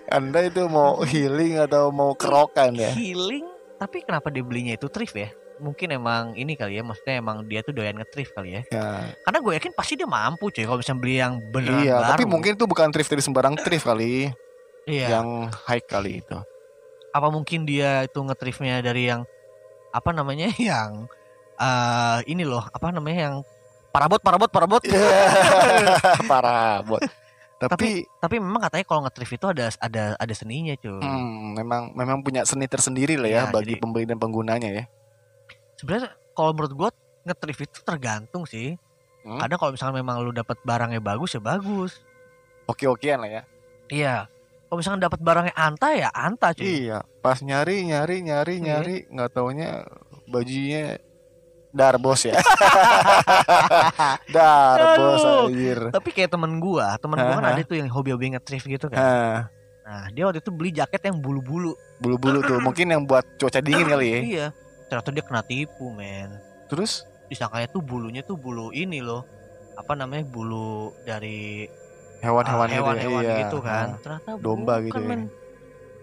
Anda 0.07 0.47
itu 0.47 0.63
mau 0.71 1.03
healing 1.03 1.59
atau 1.59 1.91
mau 1.91 2.15
kerokan 2.15 2.71
ya? 2.71 2.87
Healing, 2.95 3.43
tapi 3.75 3.99
kenapa 3.99 4.31
dia 4.31 4.47
belinya 4.47 4.71
itu 4.71 4.87
thrift 4.87 5.11
ya? 5.11 5.27
Mungkin 5.57 5.89
emang 5.89 6.33
ini 6.33 6.53
kali 6.53 6.77
ya, 6.77 6.83
maksudnya 6.83 7.17
emang 7.17 7.41
dia 7.43 7.59
tuh 7.59 7.71
doyan 7.71 7.97
nge-thrift 7.97 8.31
kali 8.31 8.49
ya. 8.53 8.61
Ya, 8.69 8.87
Karena 9.21 9.39
gue 9.39 9.53
yakin 9.57 9.73
pasti 9.73 9.93
dia 9.93 10.05
mampu 10.05 10.47
cuy 10.47 10.63
kalau 10.63 10.77
misalnya 10.77 11.01
beli 11.01 11.15
yang 11.17 11.33
beneran 11.49 11.81
iya, 11.81 11.95
baru. 11.97 12.11
tapi 12.13 12.23
mungkin 12.25 12.51
itu 12.53 12.65
bukan 12.65 12.87
thrift 12.89 13.09
dari 13.09 13.21
sembarang 13.21 13.55
thrift 13.57 13.83
kali, 13.83 14.29
iya. 14.85 15.17
yang 15.17 15.49
high 15.65 15.81
kali 15.81 16.21
itu. 16.21 16.37
apa 17.07 17.27
mungkin 17.27 17.65
dia 17.65 18.05
itu 18.05 18.19
nge-thriftnya 18.19 18.77
dari 18.79 19.09
yang 19.09 19.25
apa 19.89 20.13
namanya 20.13 20.53
yang 20.61 21.09
eh 21.57 22.19
ini 22.29 22.45
loh 22.45 22.61
apa 22.61 22.93
namanya 22.93 23.17
yang 23.25 23.35
parabot 23.89 24.21
parabot 24.21 24.45
parabot 24.47 24.83
Parah, 26.29 26.83
bot. 26.83 27.01
Tapi, 27.57 28.05
tapi 28.21 28.37
memang 28.37 28.61
katanya 28.61 28.85
kalau 28.85 29.01
nge-thrift 29.01 29.33
itu 29.33 29.47
ada 29.49 29.65
ada 29.81 30.13
ada 30.13 30.33
seninya 30.37 30.77
cuy 30.77 30.93
hmm, 30.93 31.57
memang 31.57 31.89
memang 31.97 32.21
punya 32.21 32.45
seni 32.45 32.69
tersendiri 32.69 33.17
lah 33.17 33.25
ya 33.25 33.41
Iya, 33.41 33.41
bagi 33.49 33.73
jadi- 33.73 33.81
pembeli 33.81 34.05
dan 34.05 34.21
penggunanya 34.21 34.69
ya. 34.69 34.85
Sebenarnya 35.77 36.09
kalau 36.31 36.51
menurut 36.51 36.73
gue 36.73 36.89
nge-thrift 37.23 37.61
itu 37.63 37.79
tergantung 37.81 38.43
sih 38.43 38.75
Hmm. 39.19 39.35
kadang 39.37 39.59
kalau 39.59 39.71
misalnya 39.71 39.95
memang 39.97 40.23
lu 40.23 40.31
dapat 40.31 40.55
barangnya 40.61 40.97
bagus 40.97 41.35
ya 41.35 41.43
bagus 41.43 41.99
Oke-okean 42.65 43.19
lah 43.19 43.29
ya. 43.29 43.41
iya 43.87 44.15
kalau 44.63 44.79
misalnya 44.79 45.05
dapat 45.05 45.19
barangnya 45.19 45.51
anta 45.53 45.91
ya 45.91 46.07
anta 46.09 46.51
cuy 46.51 46.87
Iya, 46.87 47.03
pas 47.17 47.35
nyari 47.37 47.83
nyari 47.85 48.23
nyari 48.23 48.55
Iya. 48.55 48.63
nyari 48.63 48.95
nggak 49.05 49.29
taunya 49.29 49.83
bajunya 50.25 50.95
darbos 51.69 52.23
ya. 52.23 52.39
darbos 54.29 55.21
anjir. 55.43 55.79
tapi 55.91 56.09
kayak 56.11 56.31
temen 56.31 56.57
gua 56.57 56.95
temen 56.97 57.17
gua 57.17 57.35
kan 57.35 57.45
ada 57.49 57.61
tuh 57.61 57.75
yang 57.75 57.89
hobi-hobi 57.89 58.31
nge-thrift 58.31 58.65
gitu 58.65 58.87
kan 58.87 58.97
Nah, 58.97 59.37
nah 59.83 60.03
dia 60.07 60.23
waktu 60.23 60.39
itu 60.39 60.51
beli 60.51 60.71
jaket 60.71 61.03
yang 61.03 61.17
bulu-bulu 61.17 61.75
bulu-bulu 61.99 62.39
tuh 62.43 62.59
mungkin 62.59 62.87
yang 62.87 63.03
buat 63.03 63.27
cuaca 63.35 63.59
dingin 63.59 63.87
kali 63.87 64.07
ya. 64.07 64.19
iya 64.21 64.47
ternyata 64.87 65.09
dia 65.11 65.23
kena 65.23 65.41
tipu 65.41 65.91
men 65.91 66.31
Terus 66.67 67.03
disangkanya 67.27 67.67
tuh 67.67 67.79
bulunya 67.79 68.19
tuh 68.21 68.35
bulu 68.35 68.71
ini 68.71 68.99
loh 68.99 69.23
apa 69.73 69.93
namanya 69.93 70.23
bulu 70.23 70.91
dari 71.03 71.67
hewan-hewan 72.17 72.67
ah, 72.67 72.95
gitu, 72.97 73.11
ya. 73.13 73.21
Iya. 73.21 73.35
gitu 73.43 73.57
kan 73.59 73.87
Nah, 73.87 73.99
ternyata 74.01 74.29
domba 74.37 74.73
bukan, 74.77 74.87
gitu 74.87 74.99
ya. 74.99 75.07
men. 75.07 75.21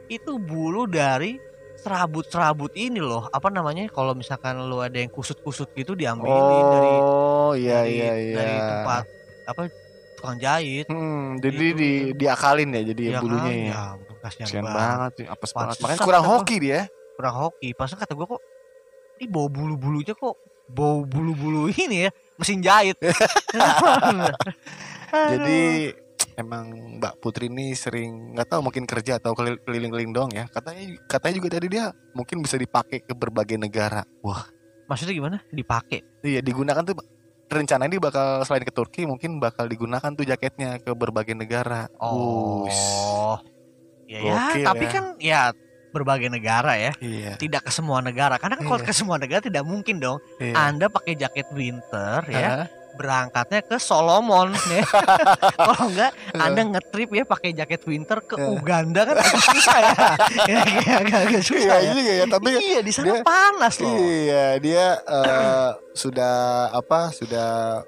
itu 0.07 0.33
bulu 0.37 0.85
dari 0.85 1.41
serabut-serabut 1.77 2.73
ini 2.73 2.97
loh 2.97 3.29
apa 3.29 3.49
namanya 3.49 3.85
kalau 3.89 4.13
misalkan 4.13 4.57
lu 4.63 4.79
ada 4.79 4.95
yang 4.95 5.09
kusut-kusut 5.09 5.69
gitu 5.73 5.93
diambilin 5.93 6.33
dari 6.67 6.89
Oh 6.97 7.53
iya 7.53 7.83
dari, 7.83 7.93
iya 7.95 8.13
iya. 8.15 8.35
dari 8.35 8.57
tempat 8.57 9.05
apa 9.45 9.61
tukang 10.15 10.39
jahit 10.39 10.87
Hmm, 10.87 11.37
jadi 11.39 11.57
Gitu, 11.67 11.77
di 11.77 11.91
diakalin 12.17 12.69
ya 12.71 12.83
jadi 12.87 13.03
Iya 13.07 13.19
bulunya 13.21 13.45
kan? 13.45 13.53
ya. 13.53 13.69
ya 13.69 14.15
kasihan 14.25 14.49
banget. 14.49 14.73
banget 14.73 15.13
sih, 15.13 15.27
apes 15.29 15.51
banget. 15.53 15.77
Makanya 15.79 16.01
kurang 16.01 16.25
hoki 16.25 16.57
dia. 16.59 16.81
kurang 17.15 17.35
hoki 17.37 17.69
pasnya 17.71 17.97
kata 17.97 18.13
gua 18.13 18.27
kok 18.27 18.43
ini 19.21 19.27
bau 19.31 19.49
bulu-bulunya 19.49 20.15
kok 20.17 20.37
bau 20.71 21.05
bulu-bulu 21.05 21.69
ini 21.71 22.09
ya 22.09 22.11
mesin 22.41 22.61
jahit 22.65 22.97
Jadi 25.15 25.95
emang 26.35 26.99
Mbak 26.99 27.23
Putri 27.23 27.47
ini 27.47 27.71
sering 27.79 28.35
nggak 28.35 28.51
tahu 28.51 28.61
mungkin 28.67 28.83
kerja 28.83 29.23
atau 29.23 29.31
kelil- 29.39 29.63
keliling-keliling 29.63 30.11
dong 30.11 30.31
ya. 30.35 30.51
Katanya 30.51 30.99
katanya 31.07 31.35
juga 31.39 31.49
tadi 31.55 31.67
dia 31.71 31.95
mungkin 32.19 32.43
bisa 32.43 32.59
dipakai 32.59 33.07
ke 33.07 33.15
berbagai 33.15 33.55
negara. 33.55 34.03
Wah, 34.27 34.43
maksudnya 34.91 35.15
gimana 35.15 35.39
dipakai 35.55 36.03
iya 36.27 36.43
digunakan 36.43 36.83
tuh 36.83 36.99
rencananya 37.47 37.91
dia 37.95 38.03
bakal 38.03 38.43
selain 38.43 38.67
ke 38.67 38.75
Turki 38.75 39.07
mungkin 39.07 39.39
bakal 39.39 39.71
digunakan 39.71 40.11
tuh 40.11 40.27
jaketnya 40.27 40.83
ke 40.83 40.91
berbagai 40.99 41.39
negara. 41.39 41.87
Oh, 42.03 42.67
ya, 44.11 44.19
ya 44.19 44.35
Gokil 44.35 44.65
tapi 44.67 44.85
ya. 44.85 44.91
kan 44.91 45.05
ya 45.23 45.41
berbagai 45.95 46.27
negara 46.27 46.75
ya, 46.75 46.91
Iya. 46.99 47.39
tidak 47.39 47.63
ke 47.63 47.71
semua 47.71 48.03
negara. 48.03 48.35
Karena 48.35 48.59
kan 48.59 48.67
kalau 48.67 48.81
Iya. 48.83 48.89
ke 48.91 48.93
semua 48.93 49.15
negara 49.15 49.39
tidak 49.39 49.63
mungkin 49.63 49.97
dong. 49.97 50.19
iya. 50.37 50.59
Anda 50.59 50.87
pakai 50.89 51.15
jaket 51.15 51.47
winter 51.51 52.27
ya, 52.27 52.67
Hah? 52.67 52.67
berangkatnya 52.95 53.59
ke 53.61 53.77
Solomon 53.77 54.51
ya. 54.69 54.83
kalau 55.59 55.79
enggak 55.85 56.11
Anda 56.33 56.61
ngetrip 56.65 57.11
ya 57.11 57.23
pakai 57.25 57.51
jaket 57.53 57.83
winter 57.85 58.19
ke. 58.21 58.35
Uganda 58.35 59.03
kan 59.05 59.17
agak 59.17 59.43
susah 59.45 59.77
ya. 59.77 59.93
ya 60.51 60.57
agak, 60.61 60.87
agak, 61.01 61.19
agak 61.25 61.43
susah 61.43 61.77
Iya 61.77 61.79
ya. 61.81 61.93
juga 61.93 62.13
ya, 62.13 62.25
tapi 62.29 62.51
iya 62.57 62.81
di 62.81 62.91
sana 62.91 63.07
dia- 63.09 63.23
panas 63.23 63.75
loh. 63.79 63.95
Iya, 63.95 64.45
dia 64.59 64.85
eh, 65.01 65.69
sudah 66.03 66.35
apa? 66.71 67.11
Sudah 67.11 67.83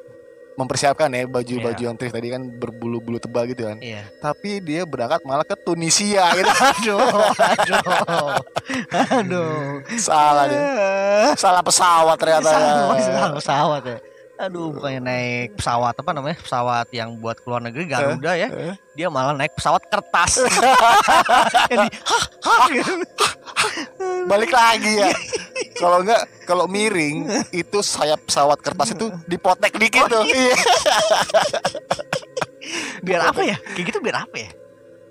mempersiapkan 0.56 1.08
ya 1.08 1.24
baju-baju 1.24 1.76
Iya. 1.76 1.86
yang 1.86 1.94
thrift 1.94 2.12
tadi 2.12 2.28
kan 2.28 2.42
berbulu-bulu 2.42 3.16
tebal 3.16 3.44
gitu 3.44 3.64
kan. 3.64 3.76
Iya. 3.78 4.08
Tapi 4.18 4.58
dia 4.58 4.82
berangkat 4.82 5.20
malah 5.22 5.44
ke 5.44 5.52
Tunisia 5.54 6.24
gitu. 6.32 6.48
Aduh, 6.76 7.00
aduh, 7.36 7.84
aduh. 9.12 9.52
Salah 9.96 10.44
dia. 10.48 10.60
Salah 11.34 11.60
pesawat 11.60 12.16
ternyata. 12.16 12.48
Salah, 12.48 12.96
salah 12.98 13.30
pesawat 13.34 13.82
ya. 13.84 13.98
Aduh, 14.36 14.68
bukannya 14.68 15.00
naik 15.00 15.56
pesawat 15.56 15.96
apa 15.96 16.10
namanya? 16.12 16.36
Pesawat 16.36 16.88
yang 16.90 17.16
buat 17.16 17.40
keluar 17.40 17.56
negeri 17.56 17.88
Garuda 17.88 18.36
ya. 18.36 18.48
eh. 18.48 18.76
Dia 18.92 19.08
malah 19.08 19.32
naik 19.32 19.56
pesawat 19.56 19.88
kertas. 19.88 20.44
Hah, 21.72 21.88
hah, 22.44 22.68
gitu. 22.68 22.92
Balik 24.28 24.52
lagi 24.52 24.92
ya. 25.00 25.08
Kalau 25.76 26.00
enggak 26.00 26.18
kalau 26.42 26.64
miring 26.66 27.24
itu 27.52 27.78
sayap 27.78 28.20
pesawat 28.22 28.58
kertas 28.58 28.92
itu 28.92 29.06
dipotek 29.24 29.74
dikit 29.74 30.06
tuh. 30.06 30.24
Iya. 30.24 30.56
biar 33.00 33.20
apa 33.24 33.40
ya? 33.42 33.56
Kayak 33.72 33.86
gitu 33.86 33.98
biar 34.00 34.16
apa 34.20 34.36
ya? 34.36 34.50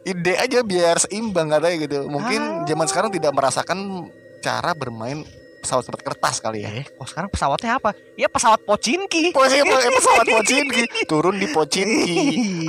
Ide 0.04 0.34
aja 0.38 0.60
biar 0.62 0.96
seimbang 1.00 1.50
katanya 1.50 1.78
gitu. 1.80 2.00
Mungkin 2.06 2.42
Ah. 2.42 2.66
zaman 2.66 2.86
sekarang 2.86 3.10
tidak 3.10 3.32
merasakan 3.32 4.10
cara 4.40 4.74
bermain 4.74 5.26
pesawat-pesawat 5.60 6.02
kertas 6.04 6.36
kali 6.40 6.62
ya. 6.62 6.70
Eh, 6.72 6.86
kok 6.86 7.08
sekarang 7.08 7.26
pesawatnya 7.28 7.72
apa? 7.76 7.98
Ya 8.14 8.30
pesawat 8.30 8.62
Pochinki. 8.62 9.34
Posisi 9.34 9.66
pesawat 9.66 10.26
Pochinki 10.28 10.84
turun 11.10 11.36
di 11.36 11.50
Pochinki. 11.50 12.18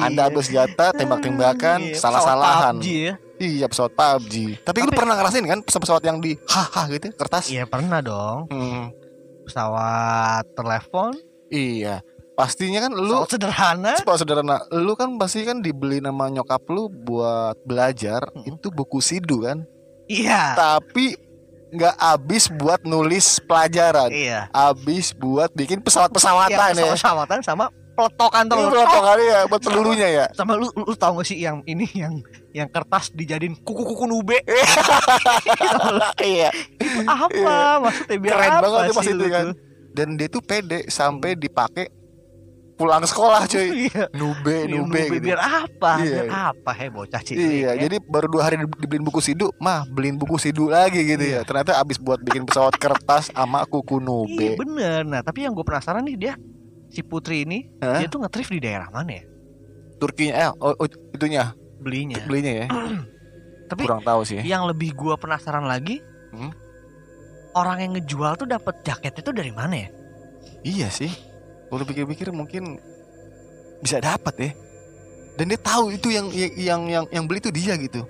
Anda 0.01 0.29
ambil 0.29 0.41
senjata 0.41 0.97
tembak-tembakan 0.97 1.93
Iya, 1.93 2.01
salah-salahan. 2.01 2.81
pesawat 2.81 2.89
ya. 2.89 3.15
Iya 3.37 3.67
pesawat 3.67 3.93
PUBG. 3.93 4.35
Tapi, 4.63 4.79
lu 4.81 4.89
Tapi- 4.89 4.97
pernah 4.97 5.15
ngerasain 5.15 5.45
kan 5.45 5.61
pesawat-pesawat 5.61 6.03
yang 6.05 6.19
di 6.19 6.33
haha 6.47 6.83
gitu 6.89 7.13
kertas? 7.13 7.45
Iya 7.47 7.65
pernah 7.65 8.01
dong. 8.01 8.49
Hmm, 8.49 8.89
Pesawat 9.45 10.43
telepon, 10.53 11.15
iya. 11.49 12.03
Pastinya 12.33 12.83
kan 12.83 12.93
lu 12.93 13.23
pesawat 13.23 13.31
sederhana. 13.31 13.93
pesawat 13.97 14.21
sederhana. 14.21 14.57
Lu 14.71 14.93
kan 14.93 15.15
pasti 15.17 15.41
kan 15.41 15.59
dibeli 15.59 15.99
nama 15.99 16.27
nyokap 16.27 16.67
lu 16.67 16.89
buat 16.89 17.57
belajar 17.63 18.27
Mm-mm. 18.29 18.53
itu 18.53 18.69
buku 18.69 18.99
sidu 18.99 19.41
kan. 19.41 19.65
Iya. 20.05 20.53
Tapi 20.53 21.17
nggak 21.69 21.97
habis 21.97 22.51
buat 22.51 22.83
nulis 22.83 23.39
pelajaran. 23.41 24.11
Iya. 24.11 24.49
Habis 24.51 25.13
buat 25.13 25.49
bikin 25.53 25.79
Iya, 25.79 25.85
pesawat-pesawatan 25.85 26.53
ya. 26.53 26.75
pesawat-pesawatan 26.75 27.41
sama 27.41 27.73
peletokan 27.97 28.45
tuh. 28.45 28.59
kali 29.03 29.25
ya 29.25 29.41
buat 29.45 29.61
pelurunya 29.61 30.09
ya? 30.09 30.25
sama 30.31 30.53
lu, 30.53 30.69
lu, 30.71 30.93
tau 30.95 31.17
gak 31.17 31.25
sih 31.25 31.39
yang 31.39 31.65
ini 31.65 31.89
yang 31.91 32.21
yang 32.53 32.69
kertas 32.69 33.09
dijadiin 33.11 33.57
kuku-kuku 33.59 34.05
nube 34.05 34.39
Iya. 36.23 36.51
apa 37.05 37.55
maksudnya 37.81 38.17
biar 38.17 38.35
Keren 38.35 38.51
apa 38.51 38.61
banget 38.63 38.77
tuh 38.79 38.85
sih 38.85 38.97
pas 38.97 39.07
itu 39.09 39.27
kan. 39.27 39.47
Dan 39.91 40.09
dia 40.15 40.29
tuh 40.29 40.41
pede 40.41 40.85
sampai 40.87 41.33
dipakai 41.35 41.89
pulang 42.75 43.01
sekolah 43.03 43.45
cuy. 43.47 43.73
iya 43.89 44.05
Nube, 44.13 44.53
Iya, 44.59 44.69
nube, 44.71 45.01
gitu. 45.09 45.25
biar 45.25 45.41
apa 45.41 45.93
Iya. 45.99 46.13
biar 46.23 46.29
apa 46.53 46.71
he 46.73 46.87
bocah 46.87 47.21
cilik 47.21 47.41
Iya, 47.41 47.73
ya. 47.73 47.83
jadi 47.83 47.97
baru 47.99 48.29
dua 48.29 48.43
hari 48.45 48.57
di- 48.59 48.79
dibeliin 48.79 49.01
buku 49.03 49.19
sidu, 49.19 49.49
mah 49.57 49.85
beliin 49.87 50.15
buku 50.15 50.37
sidu 50.37 50.69
lagi 50.69 51.01
gitu 51.01 51.17
ya. 51.19 51.41
Iya. 51.41 51.41
Ternyata 51.43 51.81
abis 51.81 51.97
buat 51.97 52.21
bikin 52.21 52.45
pesawat 52.45 52.77
kertas 52.77 53.33
sama 53.33 53.65
kuku 53.65 53.97
Iya 53.97 54.05
nube. 54.05 54.49
bener 54.59 55.01
nah 55.03 55.21
tapi 55.21 55.45
yang 55.45 55.53
gue 55.53 55.65
penasaran 55.65 56.05
nih 56.05 56.17
dia 56.19 56.35
si 56.97 57.05
putri 57.05 57.45
ini 57.45 57.69
Hah? 57.79 58.01
dia 58.01 58.09
tuh 58.09 58.25
ngetrif 58.25 58.49
di 58.49 58.59
daerah 58.59 58.89
mana 58.89 59.13
ya 59.13 59.25
Turkinya 59.97 60.33
eh 60.35 60.49
oh, 60.57 60.73
oh, 60.73 60.89
itunya 61.13 61.53
belinya. 61.77 62.21
belinya 62.25 62.53
ya. 62.53 62.67
Tapi 63.73 63.81
Kurang 63.83 64.01
tahu 64.01 64.23
sih. 64.23 64.41
yang 64.41 64.65
lebih 64.65 64.93
gua 64.93 65.17
penasaran 65.17 65.65
lagi, 65.65 66.05
Hmm? 66.31 66.53
orang 67.53 67.81
yang 67.81 67.93
ngejual 67.97 68.37
tuh 68.37 68.45
dapat 68.45 68.77
jaket 68.85 69.17
itu 69.17 69.31
dari 69.33 69.49
mana 69.51 69.75
ya? 69.75 69.89
Iya 70.63 70.89
sih. 70.89 71.09
Kalau 71.67 71.83
pikir-pikir 71.83 72.29
mungkin 72.29 72.77
bisa 73.81 73.97
dapat 73.99 74.35
ya. 74.37 74.51
Dan 75.35 75.49
dia 75.49 75.59
tahu 75.59 75.89
itu 75.91 76.13
yang 76.13 76.29
yang 76.53 76.83
yang 76.87 77.05
yang 77.09 77.25
beli 77.25 77.41
itu 77.41 77.49
dia 77.49 77.73
gitu. 77.77 78.05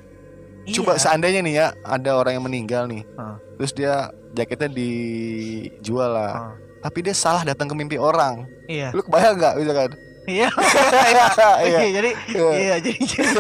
Coba 0.75 0.99
Iya. 0.99 1.03
seandainya 1.07 1.41
nih 1.41 1.55
ya 1.55 1.67
ada 1.83 2.19
orang 2.19 2.35
yang 2.35 2.45
meninggal 2.45 2.91
nih. 2.91 3.07
Heeh. 3.07 3.37
Terus 3.57 3.73
dia 3.73 3.95
jaketnya 4.33 4.69
dijual 4.69 6.11
lah. 6.11 6.33
Heeh. 6.35 6.55
Tapi 6.87 7.03
dia 7.03 7.11
salah 7.13 7.43
datang 7.43 7.67
ke 7.67 7.75
mimpi 7.75 7.99
orang. 7.99 8.47
Iya. 8.65 8.95
Lu 8.95 9.03
kebayang 9.03 9.35
nggak 9.35 9.55
misalkan? 9.59 9.91
Iya. 10.25 10.47
Iya. 11.11 11.27
Iya, 11.59 11.89
jadi 11.93 12.11
Iya. 12.29 12.49
iya 12.55 12.75
jadi 12.79 12.99
jadi 12.99 13.31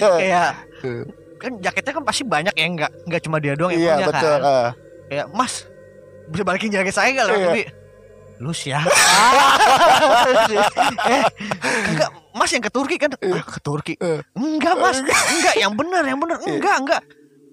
kayak 0.00 0.50
kan 1.36 1.52
jaketnya 1.60 1.92
kan 1.92 2.04
pasti 2.04 2.22
banyak 2.24 2.52
ya 2.52 2.64
enggak 2.64 2.90
enggak 3.04 3.20
cuma 3.20 3.36
dia 3.36 3.52
doang 3.52 3.68
yang 3.70 3.80
Iya 3.82 3.94
punya 3.94 4.08
betul. 4.08 4.32
kan. 4.32 4.40
ah. 4.42 4.68
Kayak, 5.06 5.26
"Mas, 5.30 5.52
bisa 6.26 6.42
balikin 6.42 6.72
jaket 6.72 6.92
saya 6.92 7.08
enggak 7.12 7.26
lah?" 7.26 7.36
Iya. 7.36 7.46
Tapi 7.46 7.62
Lus 8.36 8.60
ya. 8.64 8.80
eh, 11.06 11.22
enggak, 11.88 12.10
Mas 12.32 12.50
yang 12.52 12.60
ke 12.60 12.68
Turki 12.68 12.96
kan? 12.96 13.10
Ah, 13.16 13.40
ke 13.42 13.60
Turki. 13.60 13.94
Iya. 13.96 14.20
Enggak, 14.32 14.74
Mas. 14.76 14.96
Enggak, 15.00 15.54
yang 15.56 15.72
benar, 15.72 16.02
yang 16.04 16.18
benar. 16.18 16.36
Enggak, 16.42 16.76
enggak. 16.80 17.00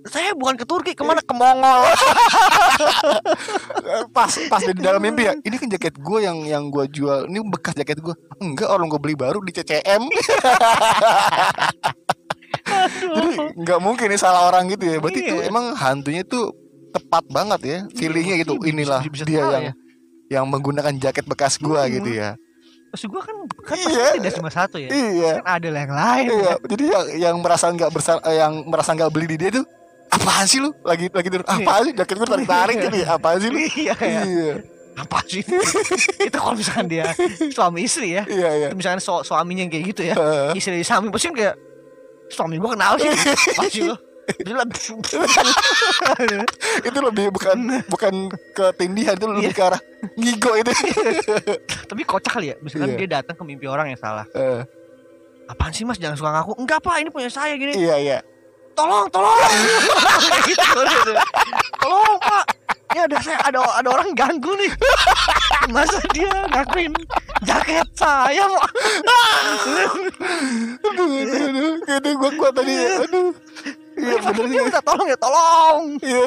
Saya 0.03 0.33
bukan 0.33 0.55
ke 0.55 0.63
Turki, 0.63 0.91
ke 0.91 1.01
mana? 1.01 1.19
Ke 1.19 1.31
Mongol. 1.31 1.79
pas 4.09 4.29
pas 4.47 4.61
di 4.61 4.73
dalam 4.75 4.99
mimpi 4.99 5.23
ya 5.23 5.33
ini 5.37 5.55
kan 5.55 5.67
jaket 5.67 5.95
gue 5.95 6.19
yang 6.19 6.37
yang 6.43 6.63
gue 6.67 6.85
jual 6.87 7.25
ini 7.25 7.39
bekas 7.43 7.73
jaket 7.73 7.99
gue 7.99 8.13
enggak 8.39 8.67
orang 8.67 8.87
gue 8.87 8.97
beli 8.97 9.15
baru 9.15 9.39
di 9.39 9.51
CCM 9.51 10.01
jadi 12.85 13.29
nggak 13.55 13.79
mungkin 13.79 14.05
ini 14.07 14.17
salah 14.17 14.47
orang 14.47 14.69
gitu 14.69 14.87
ya 14.87 14.97
berarti 14.97 15.19
itu 15.21 15.35
Iya. 15.35 15.49
emang 15.49 15.73
hantunya 15.73 16.23
tuh 16.23 16.53
tepat 16.91 17.23
banget 17.27 17.59
ya 17.61 17.77
feelingnya 17.91 18.35
gitu 18.39 18.53
Iya, 18.53 18.61
bisa- 18.61 18.71
inilah 18.71 19.01
bisa 19.03 19.23
dia 19.25 19.41
yang 19.41 19.63
ya. 19.63 19.73
yang 20.31 20.45
menggunakan 20.47 20.93
jaket 20.95 21.25
bekas 21.25 21.57
gue 21.57 21.73
Hmm. 21.75 21.91
gitu 21.91 22.09
ya 22.13 22.37
Maksud 22.93 23.09
gua 23.09 23.25
kan 23.25 23.35
kan 23.59 23.73
pasti 23.75 23.89
Iya. 23.89 24.07
tidak 24.15 24.33
cuma 24.37 24.49
satu 24.49 24.77
ya. 24.77 24.89
iya 24.89 25.31
Kan 25.41 25.45
ada 25.51 25.67
yang 25.67 25.91
lain. 25.91 26.25
iya 26.31 26.53
jadi 26.63 26.83
yang 26.85 27.03
yang 27.19 27.35
merasa 27.39 27.65
nggak 27.67 27.89
bersa 27.89 28.11
yang 28.27 28.53
merasa 28.63 28.93
nggak 28.93 29.09
beli 29.09 29.25
di 29.27 29.37
dia 29.37 29.49
tuh 29.51 29.65
apaan 30.13 30.45
sih 30.45 30.60
lu? 30.60 30.69
Lagi 30.82 31.10
lagi 31.10 31.28
tidur. 31.28 31.43
Apaan 31.43 31.82
sih? 31.84 31.93
Jaket 31.93 32.15
gue 32.15 32.28
tarik 32.28 32.47
tarik 32.47 32.76
gitu 32.82 32.97
ya. 32.97 33.08
Apaan 33.13 33.38
sih 33.38 33.49
lu? 33.49 33.58
Iya, 33.84 33.93
kayak, 33.93 34.23
iya. 34.23 34.54
Apa 34.93 35.17
sih? 35.26 35.41
itu 36.28 36.38
kalau 36.38 36.54
misalkan 36.54 36.86
dia 36.86 37.10
suami 37.49 37.84
istri 37.84 38.13
ya. 38.13 38.23
iya 38.30 38.49
iya. 38.54 38.67
Misalkan 38.71 39.02
su- 39.02 39.23
suaminya 39.23 39.65
yang 39.65 39.71
kayak 39.73 39.86
gitu 39.89 40.02
ya. 40.06 40.15
Istri 40.54 40.78
di 40.78 40.86
samping 40.86 41.10
pasti 41.10 41.34
kayak 41.34 41.58
suami 42.30 42.62
gua 42.62 42.78
kenal 42.78 42.97
sih? 42.97 43.10
Apa 43.58 43.63
sih 43.67 43.84
lah- 43.89 44.02
itu 46.80 46.99
lebih 47.04 47.28
bukan 47.36 47.58
bukan 47.91 48.13
ketindihan 48.56 49.19
itu 49.19 49.26
lebih 49.28 49.52
Iya. 49.52 49.52
ke 49.52 49.63
arah 49.67 49.82
ngigo 50.15 50.52
itu. 50.56 50.71
Tapi 51.89 52.02
kocak 52.08 52.32
kali 52.32 52.54
ya. 52.54 52.56
Misalkan 52.63 52.95
Iya. 52.95 52.99
dia 53.04 53.10
datang 53.19 53.36
ke 53.36 53.43
mimpi 53.43 53.67
orang 53.67 53.91
yang 53.91 53.99
salah. 53.99 54.23
Apaan 55.43 55.76
sih 55.76 55.84
mas? 55.84 55.99
Jangan 55.99 56.15
suka 56.15 56.32
ngaku. 56.32 56.56
Enggak 56.56 56.80
pak. 56.80 57.04
Ini 57.04 57.10
punya 57.12 57.28
saya. 57.28 57.52
Gini. 57.60 57.76
Iya 57.76 57.95
iya 57.99 58.17
tolong 58.73 59.05
tolong. 59.09 59.38
Gitu, 60.43 60.79
gitu. 60.83 61.12
tolong 61.79 62.17
pak. 62.19 62.45
Ini 62.93 62.99
ada 63.09 63.17
saya 63.25 63.38
ada 63.41 63.59
ada 63.79 63.89
orang 63.89 64.13
ganggu 64.13 64.53
nih. 64.53 64.71
Masa 65.71 65.97
dia 66.13 66.29
ngakuin 66.51 66.93
jaket 67.41 67.88
saya 67.95 68.43
pak? 68.45 68.69
Aduh 70.83 71.09
aduh 71.23 71.77
aduh. 71.89 72.13
Gua 72.19 72.29
gua 72.38 72.49
tadi. 72.53 72.73
Aduh. 72.75 73.31
Iya 73.93 74.15
bener 74.25 74.45
dia 74.49 74.62
minta 74.65 74.81
tolong 74.81 75.07
ya 75.07 75.17
tolong. 75.17 75.81
Iya. 76.01 76.23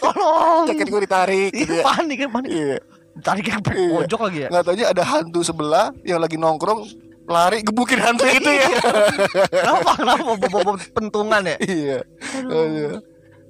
Tolong. 0.00 0.64
Jaket 0.70 0.86
gua 0.88 1.00
ditarik 1.02 1.50
gitu 1.52 1.72
Iya, 1.74 1.82
ya. 1.82 1.84
panik 1.86 2.16
kan 2.18 2.28
panik. 2.30 2.50
Iya. 2.50 2.76
Tarik 3.22 3.44
ke 3.44 3.52
Iya. 3.52 3.92
pojok 3.92 4.20
lagi 4.24 4.38
ya? 4.40 4.48
Nggak 4.48 4.62
taunya 4.64 4.86
ada 4.88 5.02
hantu 5.04 5.40
sebelah 5.44 5.86
yang 6.02 6.18
lagi 6.18 6.40
nongkrong 6.40 6.88
lari 7.32 7.64
gebukin 7.64 7.98
hantu 7.98 8.28
itu 8.28 8.50
ya 8.52 8.68
kenapa 9.64 9.90
kenapa 9.96 10.30
bawa 10.36 10.72
pentungan 10.92 11.42
ya 11.48 11.56
iya 11.64 11.98
aduh 12.36 13.00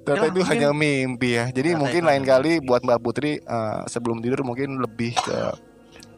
Ternyata 0.03 0.27
Ya, 0.27 0.31
itu 0.35 0.41
hanya 0.51 0.69
mimpi 0.75 1.39
ya. 1.39 1.47
Jadi 1.47 1.73
Ternyata 1.73 1.79
mungkin 1.79 2.03
lain 2.03 2.23
kali 2.27 2.51
buat 2.59 2.83
Mbak 2.83 2.99
Putri 2.99 3.39
eh, 3.39 3.81
sebelum 3.87 4.19
tidur 4.19 4.43
mungkin 4.43 4.75
lebih 4.83 5.15
ke 5.15 5.37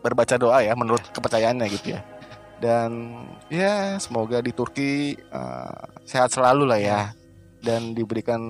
berbaca 0.01 0.36
doa 0.38 0.62
ya 0.65 0.73
menurut 0.73 1.06
kepercayaannya 1.13 1.69
gitu 1.69 1.93
ya. 1.93 2.01
Dan 2.58 3.21
ya 3.51 4.01
semoga 4.01 4.41
di 4.41 4.49
Turki 4.49 5.13
eh, 5.15 5.82
sehat 6.01 6.34
selalu 6.34 6.65
lah 6.65 6.82
ya 6.82 7.01
dan 7.62 7.93
diberikan 7.93 8.41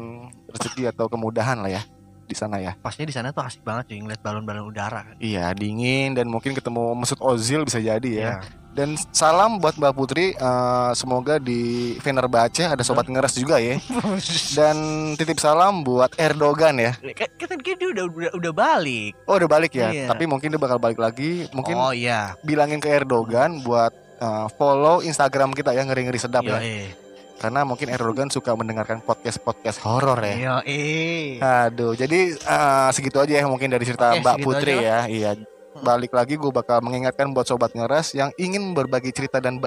rezeki 0.51 0.91
atau 0.95 1.11
kemudahan 1.11 1.59
lah 1.59 1.71
ya 1.71 1.83
di 2.25 2.35
sana 2.35 2.63
ya. 2.63 2.73
Pastinya 2.79 3.11
di 3.11 3.15
sana 3.15 3.27
tuh 3.35 3.43
asik 3.43 3.61
banget 3.61 3.91
cuy 3.91 3.99
ngeliat 4.01 4.23
balon-balon 4.23 4.71
udara 4.71 5.03
kan. 5.03 5.15
Iya 5.19 5.51
dingin 5.51 6.15
dan 6.15 6.31
mungkin 6.31 6.55
ketemu 6.55 6.95
Mesut 6.95 7.19
Ozil 7.19 7.67
bisa 7.67 7.83
jadi 7.83 8.09
ya. 8.09 8.23
Iya. 8.23 8.35
Dan 8.75 8.99
salam 9.15 9.63
buat 9.63 9.79
Mbak 9.79 9.93
Putri 9.95 10.35
eh, 10.35 10.91
semoga 10.99 11.39
di 11.39 11.95
Fenerbahce 12.03 12.67
ada 12.67 12.83
sobat 12.83 13.07
ngeres 13.07 13.39
juga 13.39 13.55
ya. 13.55 13.79
Dan 14.59 14.75
titip 15.15 15.39
salam 15.39 15.79
buat 15.79 16.11
Erdogan 16.19 16.75
ya. 16.75 16.91
Kan 17.15 17.31
kan 17.39 17.55
dia 17.63 17.87
udah, 17.87 18.05
udah 18.11 18.31
udah 18.35 18.51
balik. 18.51 19.15
Oh 19.23 19.39
udah 19.39 19.47
balik 19.47 19.71
ya, 19.79 19.95
Iya. 19.95 20.11
tapi 20.11 20.27
mungkin 20.27 20.51
dia 20.51 20.59
bakal 20.59 20.75
balik 20.75 20.99
lagi. 20.99 21.47
Mungkin 21.55 21.71
oh 21.71 21.95
iya. 21.95 22.35
bilangin 22.43 22.83
ke 22.83 22.91
Erdogan 22.91 23.63
buat 23.63 23.95
uh, 24.19 24.51
follow 24.59 24.99
Instagram 24.99 25.55
kita 25.55 25.71
ya 25.71 25.87
ngeri-ngeri 25.87 26.19
sedap 26.19 26.43
Yo, 26.43 26.59
ya. 26.59 26.59
eh. 26.59 26.91
Karena 27.39 27.63
mungkin 27.63 27.87
Erdogan 27.87 28.27
suka 28.27 28.59
mendengarkan 28.59 28.99
podcast 28.99 29.39
podcast 29.39 29.79
horor 29.87 30.19
ya. 30.19 30.35
Yo, 30.35 30.55
eh. 30.67 31.39
Aduh, 31.39 31.95
jadi 31.95 32.35
uh, 32.43 32.91
segitu 32.91 33.23
aja 33.23 33.39
ya 33.39 33.47
mungkin 33.47 33.71
dari 33.71 33.87
cerita 33.87 34.11
Oke, 34.11 34.19
Mbak 34.19 34.37
Putri 34.43 34.75
aja 34.75 34.83
ya. 34.83 34.99
Iya. 35.07 35.31
Balik 35.75 36.15
lagi 36.15 36.39
gue 36.39 36.51
bakal 36.51 36.79
mengingatkan 36.79 37.35
buat 37.35 37.43
sobat 37.43 37.75
ngeres 37.75 38.15
yang 38.15 38.31
ingin 38.35 38.71
berbagi 38.71 39.11
cerita 39.11 39.43
dan 39.43 39.59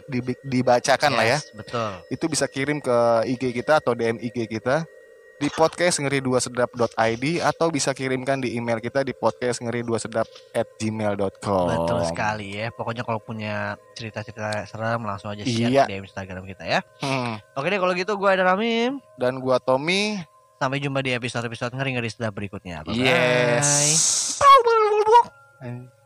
dibacakan 0.42 1.12
lah 1.12 1.26
ya. 1.26 1.38
Yes, 1.40 1.52
Betul. 1.52 1.90
Itu 2.08 2.24
bisa 2.26 2.48
kirim 2.48 2.80
ke 2.80 2.96
IG 3.28 3.52
kita 3.52 3.80
atau 3.80 3.92
DM 3.92 4.16
IG 4.16 4.48
kita 4.48 4.88
di 5.38 5.46
podcast 5.54 6.02
ngeri 6.02 6.18
dua 6.18 6.42
sedap.id 6.42 7.24
atau 7.46 7.70
bisa 7.70 7.94
kirimkan 7.94 8.42
di 8.42 8.58
email 8.58 8.82
kita 8.82 9.06
di 9.06 9.14
podcast 9.14 9.62
ngeri 9.62 9.86
dua 9.86 10.02
sedap 10.02 10.26
at 10.50 10.66
gmail.com 10.82 11.66
Betul 11.70 12.00
sekali 12.10 12.58
ya. 12.58 12.74
Pokoknya 12.74 13.06
kalau 13.06 13.22
punya 13.22 13.78
cerita-cerita 13.94 14.66
serem 14.66 15.06
langsung 15.06 15.30
aja 15.30 15.46
share 15.46 15.70
Iya. 15.70 15.84
di 15.86 15.94
Instagram 16.02 16.42
kita 16.42 16.66
ya. 16.66 16.80
Hmm. 16.98 17.38
Oke 17.54 17.70
deh 17.70 17.78
kalau 17.78 17.94
gitu 17.94 18.18
gue 18.18 18.26
ada 18.28 18.42
Ramim. 18.48 18.98
Dan 19.14 19.38
gua 19.38 19.62
Tommy. 19.62 20.18
Sampai 20.58 20.82
jumpa 20.82 21.06
di 21.06 21.14
episode-episode 21.14 21.70
ngeri-ngeri 21.70 22.10
sedap 22.10 22.34
berikutnya. 22.34 22.82
Bye-bye. 22.82 22.98
Yes. 22.98 23.68
Bye. 24.42 25.97